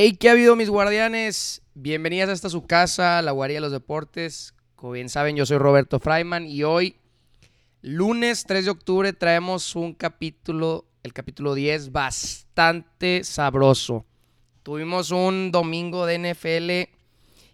[0.00, 1.60] Hey, ¿qué ha habido mis guardianes?
[1.74, 4.54] Bienvenidas a esta su casa, la guardia de los deportes.
[4.76, 6.94] Como bien saben, yo soy Roberto Freiman y hoy,
[7.82, 14.06] lunes 3 de octubre, traemos un capítulo, el capítulo 10, bastante sabroso.
[14.62, 16.94] Tuvimos un domingo de NFL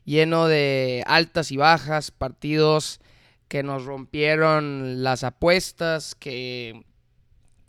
[0.04, 3.00] lleno de altas y bajas, partidos
[3.48, 6.84] que nos rompieron las apuestas, que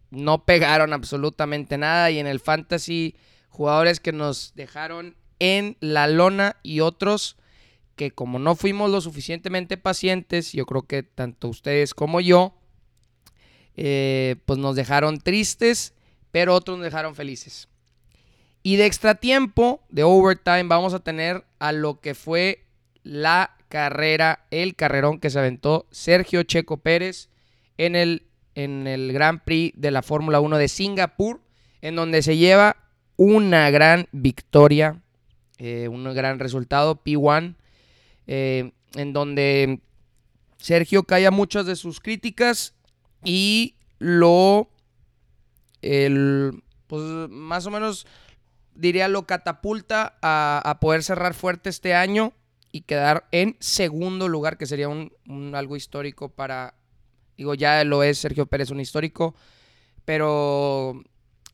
[0.09, 3.15] no pegaron absolutamente nada y en el fantasy
[3.55, 7.37] jugadores que nos dejaron en la lona y otros
[7.95, 12.53] que como no fuimos lo suficientemente pacientes, yo creo que tanto ustedes como yo,
[13.77, 15.93] eh, pues nos dejaron tristes,
[16.31, 17.69] pero otros nos dejaron felices.
[18.63, 22.65] Y de extra tiempo, de overtime, vamos a tener a lo que fue
[23.03, 27.29] la carrera, el carrerón que se aventó Sergio Checo Pérez
[27.77, 31.41] en el, en el Grand Prix de la Fórmula 1 de Singapur,
[31.81, 32.84] en donde se lleva
[33.17, 35.01] una gran victoria,
[35.57, 37.55] eh, un gran resultado, P1,
[38.27, 39.79] eh, en donde
[40.57, 42.73] Sergio calla muchas de sus críticas
[43.23, 44.69] y lo,
[45.81, 48.05] el, pues más o menos
[48.75, 52.33] diría, lo catapulta a, poder cerrar fuerte este año
[52.71, 55.11] y quedar en segundo lugar, que sería un,
[55.55, 56.75] algo histórico para,
[57.37, 59.35] digo, ya lo es Sergio Pérez, un histórico,
[60.03, 61.01] pero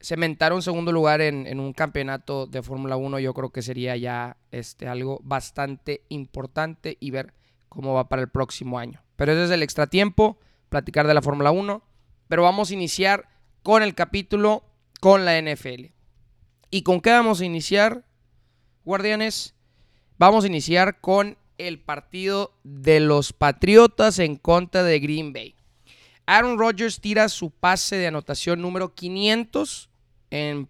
[0.01, 4.37] cementar un segundo lugar en, un campeonato de Fórmula 1 yo creo que sería ya
[4.51, 7.33] este, algo bastante importante y ver
[7.69, 9.01] cómo va para el próximo año.
[9.15, 11.83] Pero ese es el extra tiempo, platicar de la Fórmula 1,
[12.27, 13.29] pero vamos a iniciar
[13.63, 14.63] con el capítulo
[14.99, 15.91] con la NFL.
[16.69, 18.05] ¿Y con qué vamos a iniciar,
[18.83, 19.55] guardianes?
[20.17, 25.55] Vamos a iniciar con el partido de los Patriotas en contra de Green Bay.
[26.25, 29.90] Aaron Rodgers tira su pase de anotación número 500
[30.31, 30.67] en,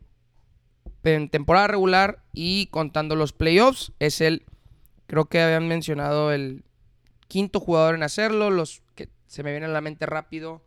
[1.29, 3.93] temporada regular y contando los playoffs.
[3.99, 4.45] Es el,
[5.07, 6.63] creo que habían mencionado el
[7.27, 8.49] quinto jugador en hacerlo.
[8.49, 10.61] Los que se me vienen a la mente rápido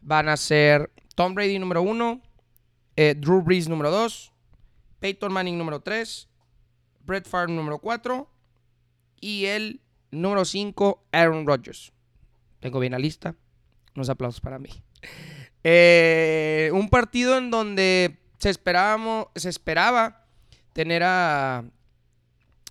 [0.00, 2.20] van a ser Tom Brady número uno,
[2.96, 4.32] eh, Drew Brees número dos,
[5.00, 6.28] Peyton Manning número tres,
[7.04, 8.28] Brett Favre número cuatro
[9.20, 9.80] y el
[10.10, 11.92] número cinco, Aaron Rodgers.
[12.60, 13.34] Tengo bien la lista.
[13.94, 14.70] Unos aplausos para mí.
[15.64, 20.26] Eh, un partido en donde se, esperábamos, se esperaba
[20.74, 21.64] tener a,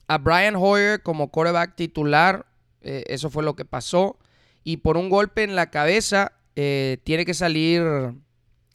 [0.08, 2.46] a Brian Hoyer como quarterback titular.
[2.82, 4.18] Eh, eso fue lo que pasó.
[4.64, 7.84] Y por un golpe en la cabeza eh, tiene que salir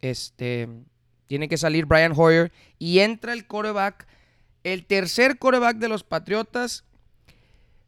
[0.01, 0.69] este
[1.29, 4.07] tiene que salir Brian Hoyer y entra el quarterback
[4.65, 6.85] el tercer quarterback de los Patriotas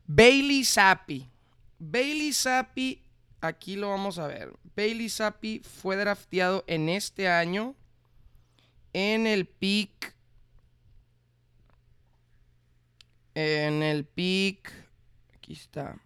[0.07, 1.29] Bailey Zappi
[1.79, 3.03] Bailey Zappi
[3.41, 7.75] aquí lo vamos a ver Bailey Zappi fue drafteado en este año
[8.93, 10.15] en el pick.
[13.35, 14.73] En el pick.
[15.35, 16.01] Aquí está.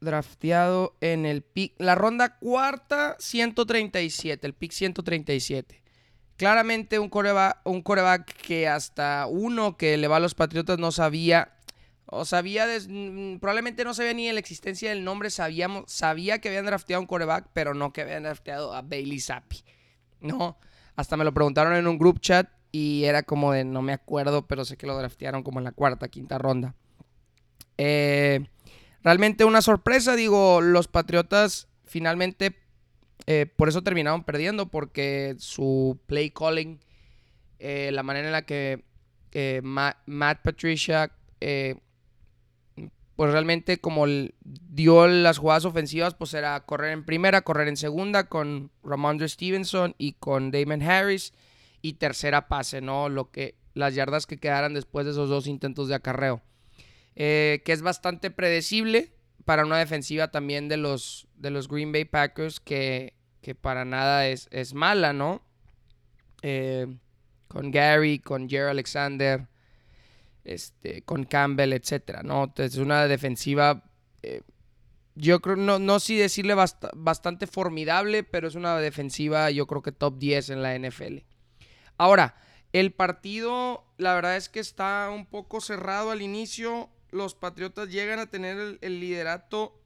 [0.00, 1.74] Drafteado en el pick.
[1.78, 4.46] La ronda cuarta, 137.
[4.46, 5.82] El pick 137.
[6.36, 10.90] Claramente un coreback, un coreback que hasta uno que le va a los Patriotas no
[10.90, 11.59] sabía
[12.12, 16.66] o sabía, mm, probablemente no sabía ni la existencia del nombre, sabíamos, sabía que habían
[16.66, 19.62] drafteado un coreback, pero no que habían drafteado a Bailey Zappi.
[20.20, 20.58] No,
[20.96, 24.46] hasta me lo preguntaron en un group chat y era como de, no me acuerdo,
[24.46, 26.74] pero sé que lo draftearon como en la cuarta, quinta ronda.
[27.78, 28.44] Eh,
[29.04, 32.56] realmente una sorpresa, digo, los Patriotas finalmente
[33.26, 36.80] eh, por eso terminaron perdiendo, porque su play calling,
[37.60, 38.84] eh, la manera en la que
[39.62, 41.12] Matt, Patricia
[43.20, 44.06] pues realmente como
[44.42, 49.94] dio las jugadas ofensivas, pues era correr en primera, correr en segunda con Ramondre Stevenson
[49.98, 51.34] y con Damon Harris
[51.82, 53.10] y tercera pase, ¿no?
[53.10, 56.40] Lo que, las yardas que quedaran después de esos dos intentos de acarreo.
[57.14, 59.12] Eh, que es bastante predecible
[59.44, 64.28] para una defensiva también de los, de los Green Bay Packers que, que para nada
[64.28, 65.42] es, es mala, ¿no?
[66.40, 66.86] Eh,
[67.48, 69.46] con Gary, con Jerry Alexander,
[70.44, 72.52] este, con Campbell, etcétera, ¿no?
[72.56, 73.84] Es una defensiva,
[74.22, 74.42] eh,
[75.14, 80.18] yo creo, no, no decirle bastante formidable, pero es una defensiva, yo creo que top
[80.18, 81.18] 10 en la NFL.
[81.98, 82.36] Ahora,
[82.72, 86.88] el partido, la verdad es que está un poco cerrado al inicio.
[87.10, 89.80] Los Patriotas llegan a tener el, el liderato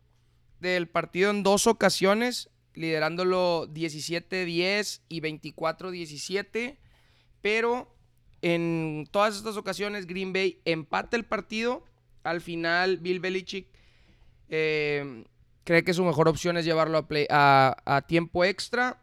[0.61, 6.79] del partido en dos ocasiones, liderándolo 17-10 y 24-17,
[7.41, 7.94] pero
[8.45, 11.83] en todas estas ocasiones Green Bay empata el partido.
[12.25, 13.67] Al final Bill Belichick
[14.51, 15.25] eh,
[15.65, 19.01] cree que su mejor opción es llevarlo a, tiempo extra.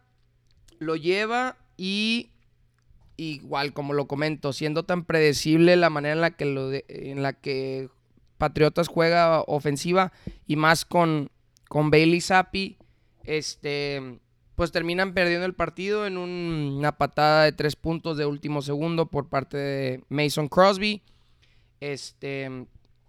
[0.78, 2.30] Lo lleva y
[3.18, 7.34] igual como lo comento, siendo tan predecible la manera en la que, lo en la
[7.34, 7.90] que
[8.38, 10.12] Patriotas juega ofensiva
[10.46, 11.32] y más con,
[11.68, 12.78] con Bailey Zappi,
[13.24, 14.20] este,
[14.62, 19.28] pues terminan perdiendo el partido en una patada de tres puntos de último segundo por
[19.28, 21.02] parte de Mason Crosby.
[21.80, 22.68] Este,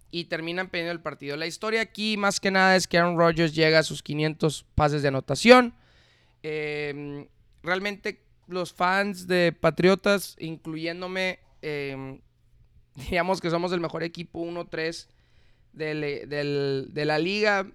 [0.09, 1.37] y terminan perdiendo el partido.
[1.37, 5.03] La historia aquí más que nada es que Aaron Rodgers llega a sus 500 pases
[5.03, 5.75] de anotación.
[6.41, 7.27] Em,
[7.61, 12.19] realmente los fans de Patriotas, incluyéndome, eh,
[12.95, 15.07] digamos que somos el mejor equipo 1-3
[15.73, 17.71] de la liga.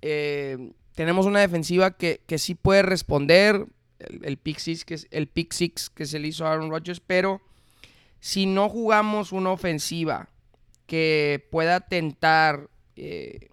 [0.00, 3.66] Eh, tenemos una defensiva que, sí puede responder.
[3.98, 7.00] El, pick six, que es, el pick six que se le hizo a Aaron Rodgers.
[7.00, 7.40] Pero
[8.20, 10.28] si no jugamos una ofensiva
[10.86, 13.48] que pueda tentar eh,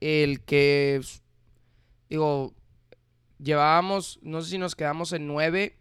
[0.00, 1.00] el que,
[2.08, 2.54] digo,
[3.38, 5.76] llevábamos, no sé si nos quedamos en nueve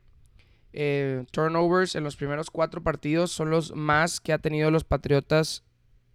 [0.73, 5.63] eh, turnovers en los primeros cuatro partidos, son los más que ha tenido los Patriotas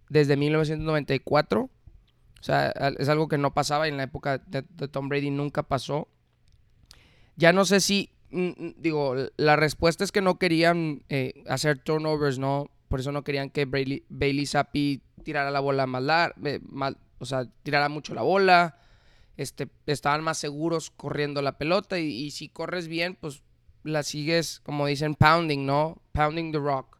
[0.09, 1.69] desde 1994.
[2.41, 6.07] O sea, es algo que no pasaba en la época de, Tom Brady, nunca pasó.
[7.35, 12.71] Ya no sé si, digo, la respuesta es que no querían eh, hacer turnovers, ¿no?
[12.87, 16.59] Por eso no querían que Bailey Zappi tirara la bola más larga, eh,
[17.19, 18.79] o sea, tirara mucho la bola.
[19.37, 23.43] Este, estaban más seguros corriendo la pelota y, si corres bien, pues
[23.83, 26.01] la sigues, como dicen, pounding, ¿no?
[26.11, 26.97] Pounding the rock.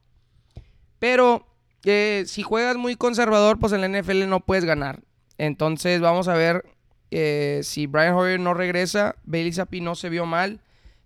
[0.99, 1.47] Pero
[1.83, 5.03] eh, si juegas muy conservador, pues en la NFL no puedes ganar.
[5.41, 6.65] Entonces vamos a ver
[7.09, 9.15] eh, si Brian Hoyer no regresa.
[9.23, 10.59] Bailey Zappi no se vio mal.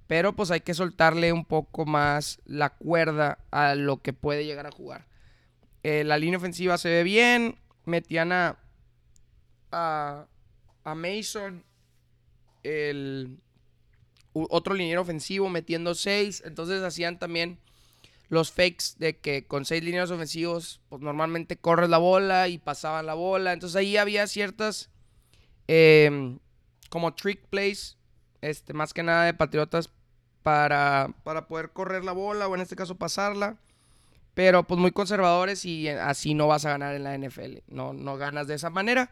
[0.07, 4.67] Pero pues hay que soltarle un poco más la cuerda a lo que puede llegar
[4.67, 5.07] a jugar.
[5.83, 7.55] Eh, la línea ofensiva se ve bien.
[7.85, 8.59] Metían a,
[9.71, 10.27] a,
[10.83, 11.63] Mason,
[12.63, 13.39] el
[14.33, 16.43] otro liniero ofensivo, metiendo seis.
[16.45, 17.57] Entonces hacían también
[18.29, 23.05] los fakes de que con seis líneas ofensivos, pues normalmente corres la bola y pasaban
[23.05, 23.53] la bola.
[23.53, 24.89] Entonces ahí había ciertas
[25.67, 26.39] em,
[26.89, 27.97] como trick plays,
[28.41, 29.89] este, más que nada de Patriotas
[30.43, 33.57] para, para poder correr la bola o en este caso pasarla.
[34.33, 37.59] Pero pues muy conservadores y así no vas a ganar en la NFL.
[37.67, 39.11] No, no ganas de esa manera.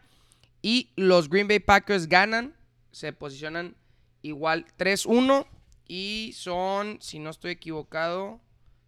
[0.60, 2.54] Y los Green Bay Packers ganan.
[2.92, 3.74] Se posicionan
[4.20, 5.46] igual 3-1.
[5.88, 8.40] Y son, si no estoy equivocado,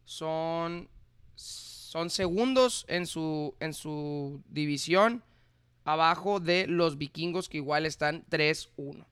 [0.07, 0.89] son,
[1.35, 5.23] son segundos en su, en su división.
[5.85, 9.05] Abajo de los vikingos que igual están 3-1.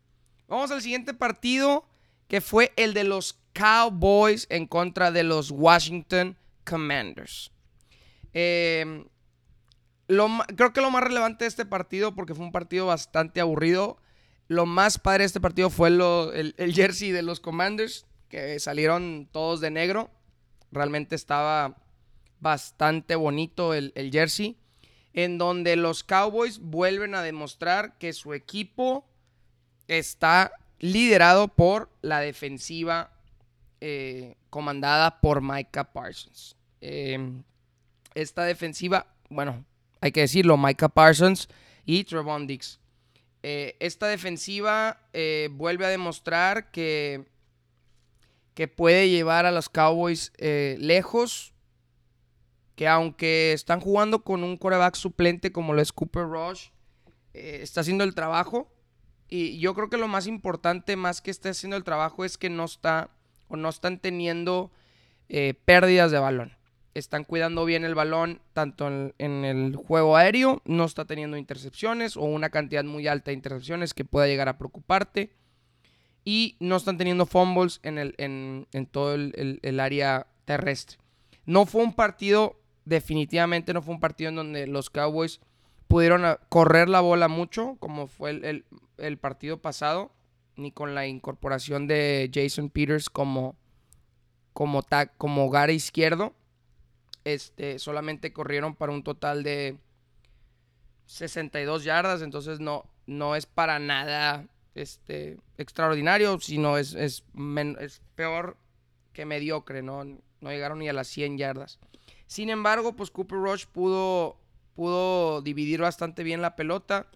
[0.48, 1.84] Vamos al siguiente partido
[2.26, 7.52] que fue el de los Cowboys en contra de los Washington Commanders.
[8.32, 9.06] Em,
[10.56, 13.98] creo que lo más relevante de este partido, porque fue un partido bastante aburrido,
[14.48, 19.60] lo más padre de este partido fue el, jersey de los Commanders, que salieron todos
[19.60, 20.10] de negro.
[20.74, 21.76] Realmente estaba
[22.40, 24.56] bastante bonito el, jersey,
[25.12, 29.06] en donde los Cowboys vuelven a demostrar que su equipo
[29.86, 33.12] está liderado por la defensiva
[33.80, 36.56] eh, comandada por Micah Parsons.
[36.80, 37.44] Em,
[38.14, 39.64] esta defensiva, bueno,
[40.00, 41.48] hay que decirlo, Micah Parsons
[41.86, 42.80] y Trevon Dix.
[43.44, 47.26] Eh, esta defensiva eh, vuelve a demostrar que,
[48.54, 51.52] que puede llevar a los Cowboys lejos.
[52.76, 56.70] Que aunque están jugando con un coreback suplente como lo es Cooper Rush,
[57.32, 58.68] está haciendo el trabajo.
[59.28, 62.50] Y yo creo que lo más importante, más que esté haciendo el trabajo, es que
[62.50, 63.10] no está
[63.48, 64.70] o no están teniendo
[65.28, 66.52] eh, pérdidas de balón.
[66.94, 72.22] Están cuidando bien el balón tanto en, el juego aéreo, no está teniendo intercepciones o
[72.22, 75.32] una cantidad muy alta de intercepciones que pueda llegar a preocuparte.
[76.24, 80.98] Y no están teniendo fumbles en, el, en, todo el, área terrestre.
[81.44, 85.40] No fue un partido, definitivamente no fue un partido en donde los Cowboys
[85.86, 88.64] pudieron correr la bola mucho, como fue el,
[88.96, 90.12] el partido pasado,
[90.56, 93.56] ni con la incorporación de Jason Peters como,
[94.52, 94.84] como,
[95.18, 96.34] como izquierdo.
[97.24, 99.78] Este, solamente corrieron para un total de
[101.06, 107.22] 62 yardas, entonces no, no es para nada este, extraordinario, sino es, es,
[108.14, 108.56] peor
[109.12, 110.04] que mediocre, ¿no?
[110.04, 111.78] no llegaron ni a las 100 yardas.
[112.26, 114.38] Sin embargo, pues Cooper Rush pudo,
[114.74, 117.08] pudo dividir bastante bien la pelota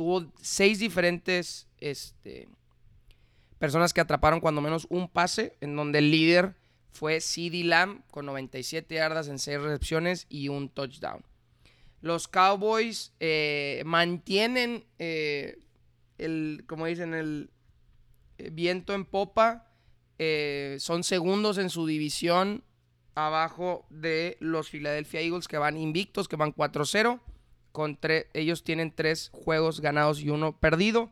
[0.00, 2.48] tuvo seis diferentes este,
[3.58, 6.54] personas que atraparon cuando menos un pase, en donde el líder
[6.90, 11.22] fue CD Lamb con 97 yardas en 6 recepciones y un touchdown.
[12.00, 15.58] Los Cowboys eh, mantienen eh,
[16.20, 17.50] el, como dicen, el
[18.38, 19.70] eh, viento en popa
[20.18, 22.64] eh, son segundos en su división
[23.14, 27.20] abajo de los Philadelphia Eagles que van invictos, que van 4-0.
[28.34, 31.10] ellos tienen tres juegos ganados y uno perdido.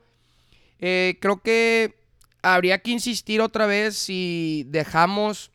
[0.79, 1.97] Eh, creo que
[2.43, 5.51] habría que insistir otra vez si dejamos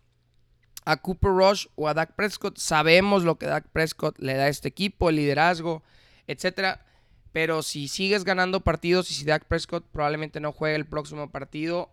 [0.86, 2.58] a Cooper Rush o a Dak Prescott.
[2.58, 5.84] Sabemos lo que Dak Prescott le da a este equipo, el liderazgo,
[6.28, 6.86] etcétera.
[7.34, 11.92] Pero si sigues ganando partidos y si Dak Prescott probablemente no juegue el próximo partido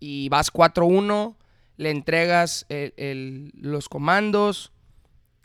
[0.00, 1.36] y vas 4-1,
[1.76, 4.72] le entregas los comandos,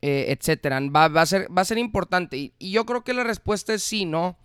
[0.01, 0.79] eh, etcétera.
[0.89, 2.37] Va, a ser, va a ser importante.
[2.37, 4.37] Y, yo creo que la respuesta es sí, ¿no?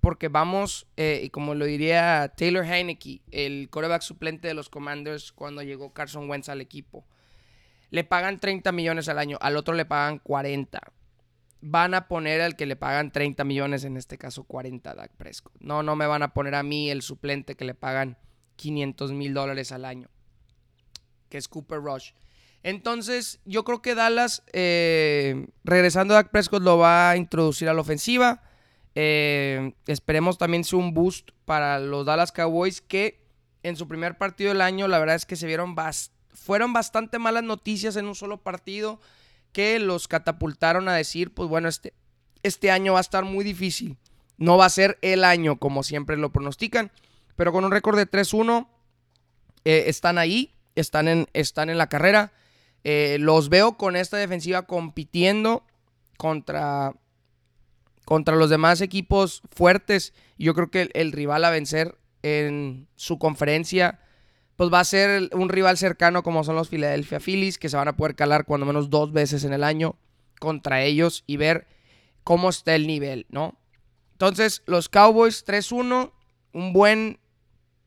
[0.00, 5.32] Porque vamos, eh, y como lo diría Taylor Heineke, el coreback suplente de los Commanders
[5.32, 7.06] cuando llegó Carson Wentz al equipo.
[7.90, 10.80] Le pagan 30 millones al año, al otro le pagan 40.
[11.66, 15.54] Van a poner al que le pagan 30 millones, en este caso 40 Dak Prescott.
[15.60, 18.18] No, no me van a poner a mí el suplente que le pagan
[18.56, 20.08] 500 mil dólares al año
[21.34, 22.12] que es Cooper Rush.
[22.62, 27.74] Entonces, yo creo que Dallas, eh, regresando a Dak Prescott, lo va a introducir a
[27.74, 28.40] la ofensiva.
[28.94, 33.26] Eh, esperemos también sea un boost para los Dallas Cowboys que
[33.64, 35.74] en su primer partido del año, la verdad es que se vieron
[36.32, 39.00] fueron bastante malas noticias en un solo partido
[39.54, 41.94] que los catapultaron a decir, pues bueno, este,
[42.42, 43.96] este año va a estar muy difícil.
[44.36, 46.92] No va a ser el año como siempre lo pronostican,
[47.36, 48.68] pero con un récord de 3-1
[49.64, 52.32] eh, están ahí están en, están en la carrera.
[52.84, 55.64] Eh, los veo con esta defensiva compitiendo
[56.16, 56.94] contra,
[58.04, 60.12] contra los demás equipos fuertes.
[60.38, 64.00] Yo creo que el, rival a vencer en su conferencia,
[64.56, 67.88] pues va a ser un rival cercano como son los Philadelphia Phillies, que se van
[67.88, 69.96] a poder calar cuando menos dos veces en el año
[70.38, 71.66] contra ellos y ver
[72.22, 73.58] cómo está el nivel, ¿no?
[74.12, 76.12] Entonces, los Cowboys 3-1,
[76.52, 77.18] un buen...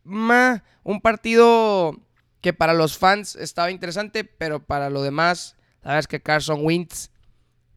[0.04, 1.96] un partido
[2.42, 6.64] que para los fans estaba interesante, pero para lo demás, la verdad es que Carson
[6.64, 7.10] Wentz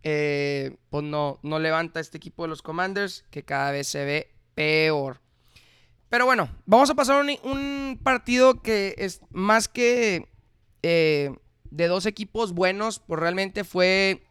[0.02, 4.34] eh, pues no, no levanta este equipo de los Commanders, que cada vez se ve
[4.54, 5.20] peor.
[6.10, 10.28] Pero bueno, vamos a pasar un, un partido que es más que
[10.82, 11.34] eh,
[11.70, 14.22] de dos equipos buenos, pues realmente fue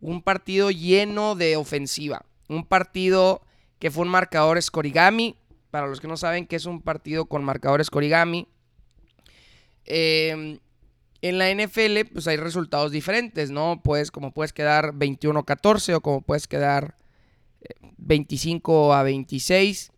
[0.00, 2.26] un partido lleno de ofensiva.
[2.48, 3.42] Un partido
[3.78, 5.36] que fue un marcador Scorigami.
[5.70, 8.48] Para los que no saben que es un partido con marcador Scorigami,
[9.86, 10.58] Em,
[11.22, 13.80] en la NFL, pues hay resultados diferentes, ¿no?
[13.82, 16.96] Pues como puedes quedar 21-14 o como puedes quedar
[17.96, 19.92] 25 eh, a 26.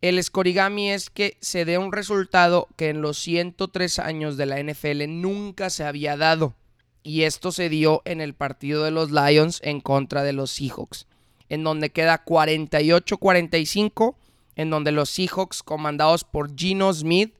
[0.00, 4.62] El scorigami es que se dé un resultado que en los 103 años de la
[4.62, 6.54] NFL nunca se había dado.
[7.02, 11.06] Y esto se dio en el partido de los Lions en contra de los Seahawks,
[11.50, 14.14] en donde queda 48-45,
[14.56, 17.34] en donde los Seahawks, comandados por Gino Smith,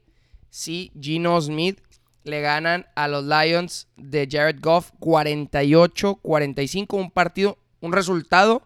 [0.50, 1.81] sí, Gino Smith,
[2.25, 8.62] le ganan a los Lions de Jared Goff 48-45, un partido, un resultado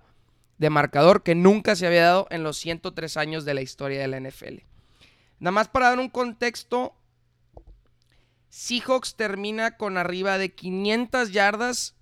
[0.58, 4.08] de marcador que nunca se había dado en los 103 años de la historia de
[4.08, 4.62] la NFL.
[5.38, 6.94] Nada más para dar un contexto,
[8.48, 11.96] Seahawks termina con arriba de 500 yardas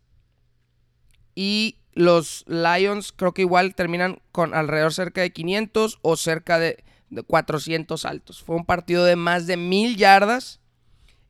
[1.35, 6.85] y los Lions creo que igual terminan con alrededor cerca de 500 o cerca de
[7.13, 8.43] de 400 altos.
[8.43, 10.61] Fue un partido de más de mil yardas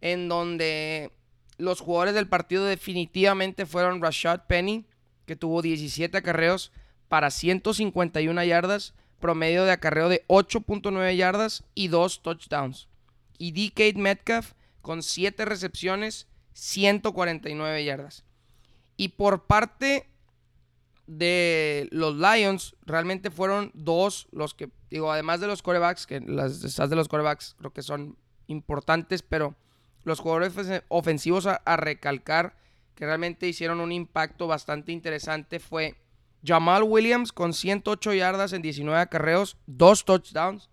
[0.01, 1.11] en donde
[1.59, 4.87] los jugadores del partido definitivamente fueron Rashad Penny,
[5.27, 6.73] que tuvo 17 acarreos
[7.13, 12.89] para 151 yardas, promedio de acarreo de 8.9 yardas y 2 touchdowns.
[13.37, 18.25] Y DK Metcalf con 7 recepciones, 149 yardas.
[18.97, 20.09] Y por parte
[21.07, 26.63] de los Lions, realmente fueron dos los que, digo, además de los corebacks, que las
[26.63, 28.17] de los corebacks creo que son
[28.47, 29.55] importantes, pero
[30.05, 30.55] los jugadores
[30.89, 32.57] ofensivos a, recalcar
[32.95, 35.99] que realmente hicieron un impacto bastante interesante fue
[36.45, 40.71] Jamal Williams con 108 yardas en 19 acarreos, dos touchdowns.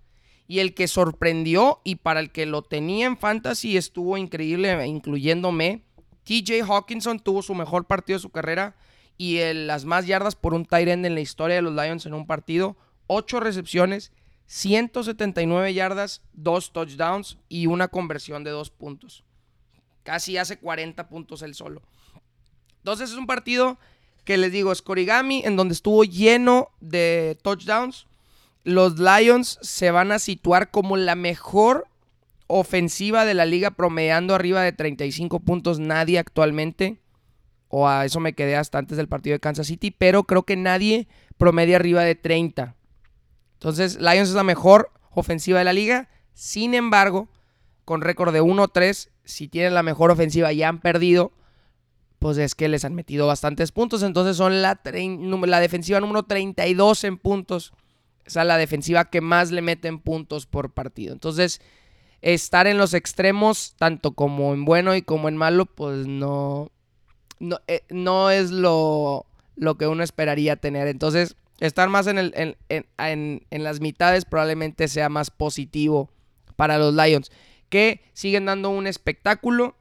[0.47, 5.83] Y el que sorprendió y para el que lo tenía en fantasy estuvo increíble, incluyéndome,
[6.23, 8.75] TJ Hawkinson tuvo su mejor partido de su carrera
[9.17, 12.13] y las más yardas por un tight end en la historia de los Lions en
[12.13, 12.77] un partido.
[13.07, 14.11] 8 recepciones,
[14.47, 19.23] 179 yardas, 2 touchdowns y una conversión de 2 puntos.
[20.03, 21.83] Casi hace 40 puntos él solo.
[22.77, 23.77] Entonces es un partido
[24.23, 28.07] que les digo, es en donde estuvo lleno de touchdowns.
[28.63, 31.87] Los Lions se van a situar como la mejor
[32.47, 36.99] ofensiva de la liga, promediando arriba de 35 puntos nadie actualmente
[37.69, 40.57] o a eso me quedé hasta antes del partido de Kansas City, pero creo que
[40.57, 41.07] nadie
[41.37, 42.75] promedia arriba de 30.
[43.53, 46.09] Entonces, Lions es la mejor ofensiva de la liga.
[46.33, 47.29] Sin embargo,
[47.85, 51.31] con récord de 1-3, si tienen la mejor ofensiva y han perdido,
[52.19, 54.03] pues es que les han metido bastantes puntos.
[54.03, 57.73] Entonces son la, la defensiva número 32 en puntos.
[58.27, 61.13] O sea, la defensiva que más le meten puntos por partido.
[61.13, 61.61] Entonces,
[62.21, 66.69] estar en los extremos, tanto como en bueno y como en malo, pues no,
[67.39, 70.87] no, eh, no es lo, lo, que uno esperaría tener.
[70.87, 72.85] Entonces, estar más en, el, en,
[73.49, 76.11] en, las mitades probablemente sea más positivo
[76.55, 77.31] para los Lions,
[77.69, 79.75] que siguen dando un espectáculo.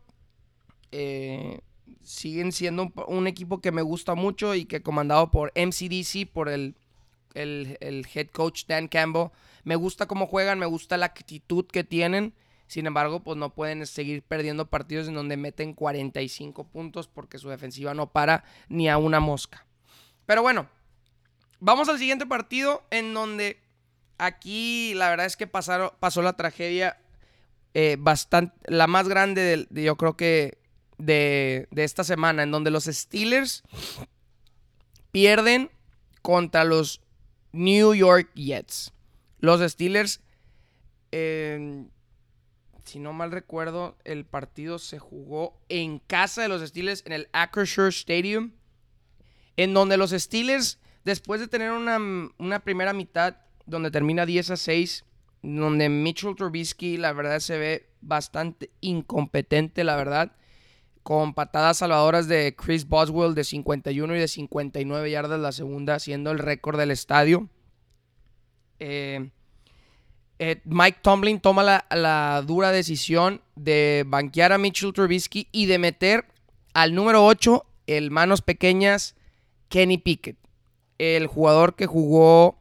[0.90, 1.60] Eh,
[2.08, 6.74] siguen siendo un, equipo que me gusta mucho y que comandado por MCDC, por el,
[7.34, 9.28] el, el head coach Dan Campbell,
[9.64, 12.34] me gusta cómo juegan, me gusta la actitud que tienen.
[12.66, 17.48] Sin embargo, pues no pueden seguir perdiendo partidos en donde meten 45 puntos porque su
[17.48, 19.66] defensiva no para ni a una mosca.
[20.24, 20.68] Pero bueno,
[21.60, 23.60] vamos al siguiente partido en donde
[24.16, 26.98] aquí la verdad es que pasaron, pasó la tragedia
[27.74, 30.58] eh, bastante, la más grande de, yo creo que
[30.98, 33.62] de, de esta semana, en donde los Steelers
[35.10, 35.70] pierden
[36.22, 37.00] contra los
[37.52, 38.92] New York Jets.
[39.40, 40.20] Los Steelers,
[41.10, 47.28] si no mal recuerdo, el partido se jugó en casa de los Steelers en el
[47.32, 48.52] Acrisure Stadium,
[49.56, 51.98] en donde los Steelers, después de tener una,
[52.38, 53.36] una primera mitad
[53.66, 55.04] donde termina 10 a 6,
[55.42, 60.32] donde Mitchell Trubisky, la verdad, se ve bastante incompetente, la verdad,
[61.08, 66.30] con patadas salvadoras de Chris Boswell de 51 y de 59 yardas la segunda, siendo
[66.30, 67.48] el récord del estadio.
[68.78, 69.30] Eh,
[70.38, 76.26] eh, Mike Tomlin toma la, dura decisión de banquear a Mitchell Trubisky y de meter
[76.74, 79.16] al número 8, el manos pequeñas,
[79.70, 80.36] Kenny Pickett.
[80.98, 82.58] El jugador que jugó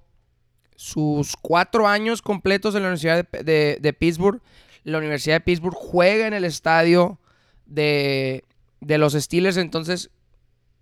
[0.77, 4.41] sus cuatro años completos en la Universidad de, Pittsburgh.
[4.85, 7.19] La Universidad de Pittsburgh juega en el estadio
[7.67, 8.43] de,
[8.81, 10.09] los Steelers, entonces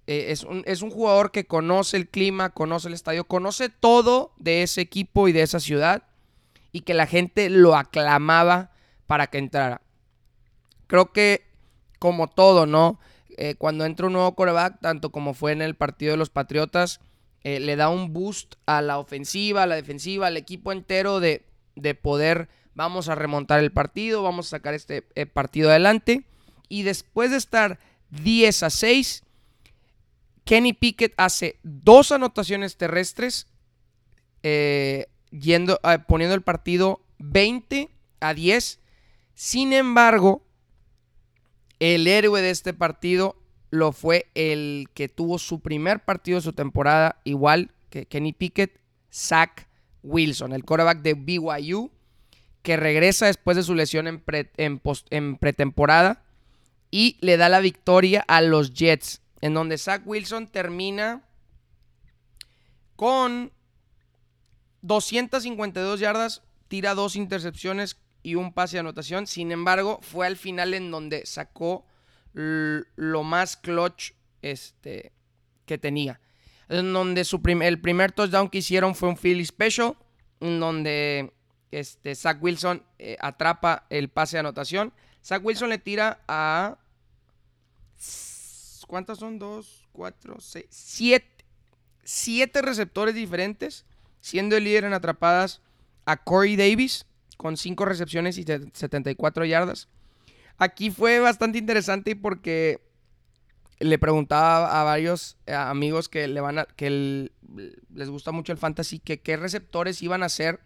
[0.08, 4.34] eh, es, un, es, un, jugador que conoce el clima, conoce el estadio, conoce todo
[4.38, 6.04] de ese equipo y de esa ciudad
[6.72, 8.72] y que la gente lo aclamaba
[9.08, 9.82] para que entrara.
[10.88, 11.44] Creo que
[12.00, 13.00] como todo, ¿no?
[13.38, 17.00] Eh, cuando entra un nuevo coreback, tanto como fue en el partido de los Patriotas,
[17.44, 21.46] eh, le da un boost a la ofensiva, a la defensiva, al equipo entero de,
[21.76, 26.26] de poder, vamos a remontar el partido, vamos a sacar este partido adelante.
[26.70, 29.24] Y después de estar 10 a 6,
[30.46, 33.48] Kenny Pickett hace dos anotaciones terrestres,
[35.32, 38.80] yendo, ah, poniendo el partido 20 a 10.
[39.34, 40.46] Sin embargo,
[41.80, 43.36] el héroe de este partido
[43.72, 48.80] lo fue el que tuvo su primer partido de su temporada, igual que Kenny Pickett,
[49.12, 49.68] Zach
[50.04, 51.92] Wilson, el quarterback de BYU,
[52.62, 56.25] que regresa después de su lesión en pretemporada
[56.98, 61.26] y le da la victoria a los Jets, en donde Zach Wilson termina
[62.96, 63.52] con
[64.82, 69.28] 252 yardas, tira dos intercepciones y un pase de anotación.
[69.28, 71.86] Sin embargo, fue al final en donde sacó
[72.32, 75.12] lo más clutch este,
[75.66, 76.22] que tenía.
[76.70, 79.98] En donde su el primer touchdown que hicieron fue un Philly Special,
[80.40, 81.34] en donde
[81.72, 84.94] este, Zach Wilson eh, atrapa el pase de anotación.
[85.22, 86.78] Zach Wilson le tira a...
[88.88, 89.40] ¿Cuántas son?
[89.40, 91.46] Dos, cuatro, seis, siete.
[92.04, 93.86] Siete receptores diferentes
[94.22, 95.62] siendo el líder en atrapadas
[96.06, 97.06] a Corey Davis
[97.38, 99.88] con 5 recepciones y 74 yardas.
[100.58, 102.82] Aquí fue bastante interesante porque
[103.80, 107.30] le preguntaba a varios eh, amigos que, le van a, que
[107.94, 110.60] les gusta mucho el fantasy que qué receptores iban a ser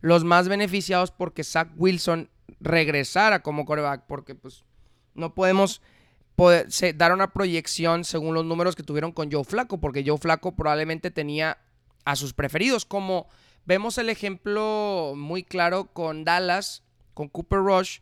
[0.00, 2.28] los más beneficiados porque Zach Wilson
[2.60, 4.64] regresara como coreback, porque pues
[5.14, 5.80] no podemos
[6.94, 11.10] dar una proyección según los números que tuvieron con Joe Flaco, porque Joe Flaco probablemente
[11.10, 11.58] tenía
[12.04, 13.26] a sus preferidos, como
[13.66, 16.82] vemos el ejemplo muy claro con Dallas,
[17.14, 17.98] con Cooper Rush,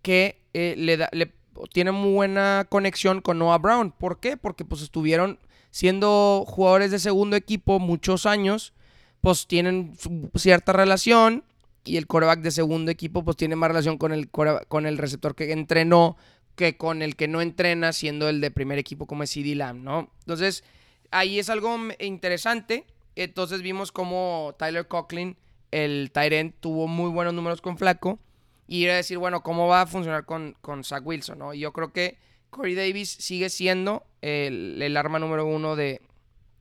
[0.00, 1.34] que eh, le, le,
[1.72, 3.92] tiene muy buena conexión con Noah Brown.
[3.92, 4.36] ¿Por qué?
[4.36, 5.38] Porque pues estuvieron
[5.70, 8.72] siendo jugadores de segundo equipo muchos años,
[9.20, 9.96] pues tienen
[10.34, 11.44] cierta relación
[11.84, 15.34] y el coreback de segundo equipo pues tiene más relación con el, con el receptor
[15.34, 16.16] que entrenó
[16.56, 19.82] que con el que no entrena siendo el de primer equipo como es CD Lamb,
[19.82, 20.10] ¿no?
[20.20, 20.64] Entonces,
[21.10, 25.36] ahí es algo interesante entonces vimos como Tyler Conklin,
[25.70, 28.18] el Tyrant, tuvo muy buenos números con Flaco.
[28.66, 31.38] Y era decir, bueno, ¿cómo va a funcionar con, con Zach Wilson?
[31.38, 31.52] ¿no?
[31.52, 32.18] Y yo creo que
[32.50, 36.00] Corey Davis sigue siendo el, arma número uno de,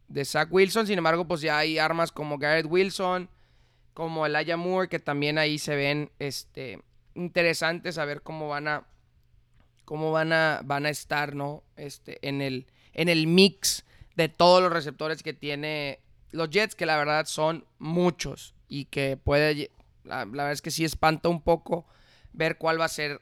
[0.10, 0.88] de Zach Wilson.
[0.88, 3.30] Sin embargo, pues ya hay armas como Garrett Wilson,
[3.94, 6.82] como Elijah Moore, que también ahí se ven este,
[7.14, 8.88] interesante saber cómo van a
[9.92, 11.66] cómo van a, van a estar, ¿no?
[11.76, 13.84] Este, en el, en el mix
[14.16, 16.00] de todos los receptores que tiene
[16.32, 19.70] los Jets, que la verdad son muchos y que puede,
[20.06, 21.86] la, verdad es que sí espanta un poco
[22.32, 23.20] ver cuál va a ser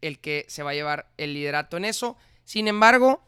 [0.00, 2.16] el que se va a llevar el liderato en eso.
[2.42, 3.22] Sin embargo,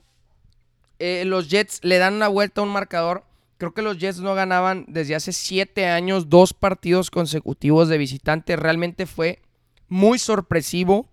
[0.98, 3.22] eh, los Jets le dan una vuelta a un marcador.
[3.56, 8.56] Creo que los Jets no ganaban desde hace siete años dos partidos consecutivos de visitante.
[8.56, 9.38] Realmente fue
[9.86, 11.06] muy sorpresivo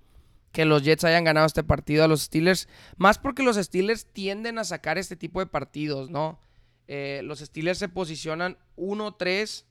[0.58, 2.68] que los Jets hayan ganado este partido a los Steelers.
[2.96, 6.40] Más porque los Steelers tienden a sacar este tipo de partidos, ¿no?
[6.88, 9.66] Eh, los Steelers se posicionan 1-3,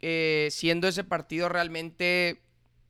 [0.00, 2.40] eh, siendo ese partido realmente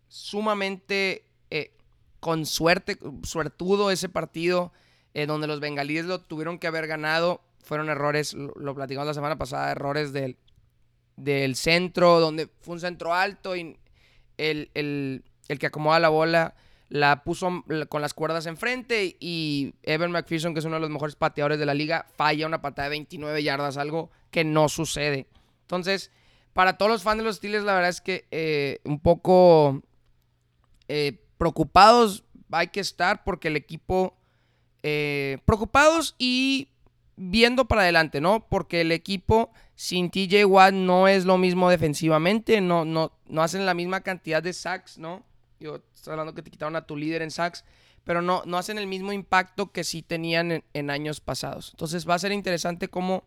[0.06, 1.74] sumamente eh,
[2.20, 4.72] con suerte, suertudo ese partido,
[5.26, 7.42] donde los bengalíes lo tuvieron que haber ganado.
[7.64, 10.36] Fueron errores, lo, platicamos la semana pasada, errores del,
[11.16, 13.76] del centro, donde fue un centro alto y
[14.38, 16.54] el, el, el que acomoda la bola
[16.92, 21.16] la puso con las cuerdas enfrente y Evan McPherson, que es uno de los mejores
[21.16, 25.26] pateadores de la liga, falla una patada de 29 yardas, algo que no sucede.
[25.62, 26.10] Entonces,
[26.52, 29.80] para todos los fans de los Steelers, la verdad es que eh, un poco
[30.86, 34.14] eh, preocupados hay que estar porque el equipo,
[34.82, 36.68] eh, preocupados y
[37.16, 38.46] viendo para adelante, ¿no?
[38.50, 43.64] Porque el equipo sin TJ Watt no es lo mismo defensivamente, no, no, no hacen
[43.64, 45.24] la misma cantidad de sacks, ¿no?
[45.62, 47.64] Yo estoy hablando que te quitaron a tu líder en sacks,
[48.02, 51.70] pero no, no hacen el mismo impacto que sí tenían en, años pasados.
[51.72, 53.22] Entonces va a ser interesante cómo,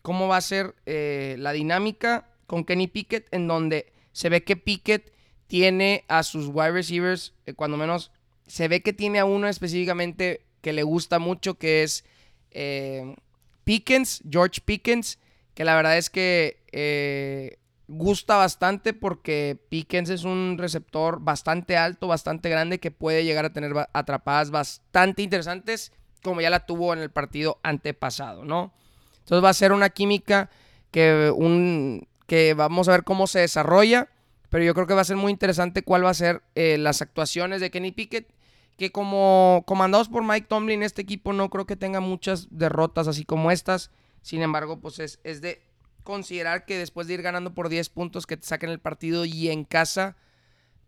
[0.00, 4.56] cómo va a ser eh, la dinámica con Kenny Pickett, en donde se ve que
[4.56, 5.12] Pickett
[5.48, 8.12] tiene a sus wide receivers, eh, cuando menos
[8.46, 12.04] se ve que tiene a uno específicamente que le gusta mucho, que es
[12.52, 13.16] eh,
[13.64, 15.18] Pickens, George Pickens,
[15.54, 17.58] que la verdad es que
[17.92, 23.52] gusta bastante porque Pickens es un receptor bastante alto, bastante grande, que puede llegar a
[23.52, 28.72] tener atrapadas bastante interesantes, como ya la tuvo en el partido antepasado, ¿no?
[29.20, 30.50] Entonces va a ser una química
[30.90, 34.08] que, un, que vamos a ver cómo se desarrolla,
[34.48, 37.02] pero yo creo que va a ser muy interesante cuál va a ser eh, las
[37.02, 38.28] actuaciones de Kenny Pickett,
[38.76, 43.24] que como comandados por Mike Tomlin, este equipo no creo que tenga muchas derrotas así
[43.24, 43.90] como estas,
[44.22, 45.62] sin embargo, pues es, es de
[46.02, 49.48] considerar que después de ir ganando por 10 puntos que te saquen el partido y
[49.48, 50.16] en casa,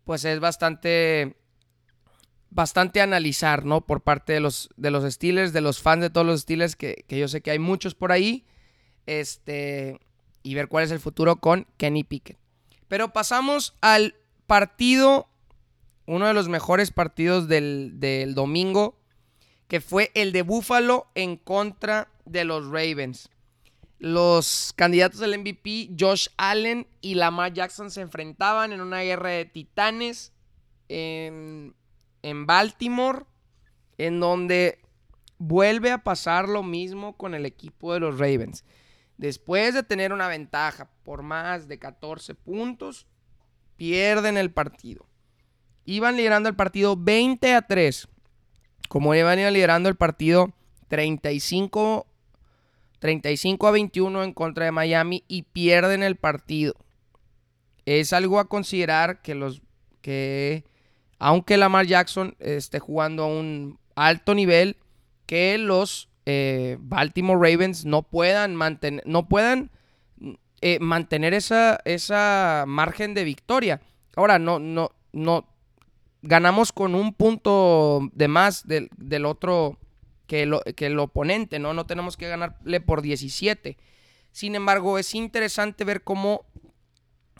[0.03, 1.35] pues es bastante
[2.55, 3.81] bastante analizar, ¿no?
[3.81, 7.03] Por parte de los, de los Steelers, de los fans de todos los Steelers, que,
[7.07, 8.45] que, yo sé que hay muchos por ahí,
[9.05, 9.99] este,
[10.41, 12.37] y ver cuál es el futuro con Kenny Pickett.
[12.87, 14.15] Pero pasamos al
[14.47, 15.27] partido,
[16.05, 18.97] uno de los mejores partidos del, del domingo,
[19.67, 23.29] que fue el de Buffalo en contra de los Ravens.
[23.97, 29.45] Los candidatos del MVP, Josh Allen y Lamar Jackson, se enfrentaban en una guerra de
[29.45, 30.33] titanes
[30.89, 31.73] en,
[32.45, 33.25] Baltimore,
[33.97, 34.79] en donde
[35.37, 38.65] vuelve a pasar lo mismo con el equipo de los Ravens.
[39.17, 43.07] Después de tener una ventaja por más de 14 puntos,
[43.77, 45.05] pierden el partido.
[45.85, 48.09] Iban liderando el partido 20 a 3.
[48.89, 50.53] Como iban liderando el partido
[50.89, 52.07] 35
[53.05, 56.73] 35 a 21 en contra de Miami y pierden el partido.
[57.85, 59.61] Es algo a considerar que los
[60.01, 60.63] que
[61.19, 64.77] aunque Lamar Jackson esté jugando a un alto nivel,
[65.27, 69.69] que los eh, Baltimore Ravens no puedan mantener, no puedan
[70.61, 73.81] eh, mantener esa, esa margen de victoria.
[74.15, 75.45] Ahora, no, no, no.
[76.23, 79.77] Ganamos con un punto de más del, del otro
[80.27, 81.73] que, el oponente, ¿no?
[81.73, 83.77] No tenemos que ganarle por 17.
[84.31, 86.45] Sin embargo, es interesante ver cómo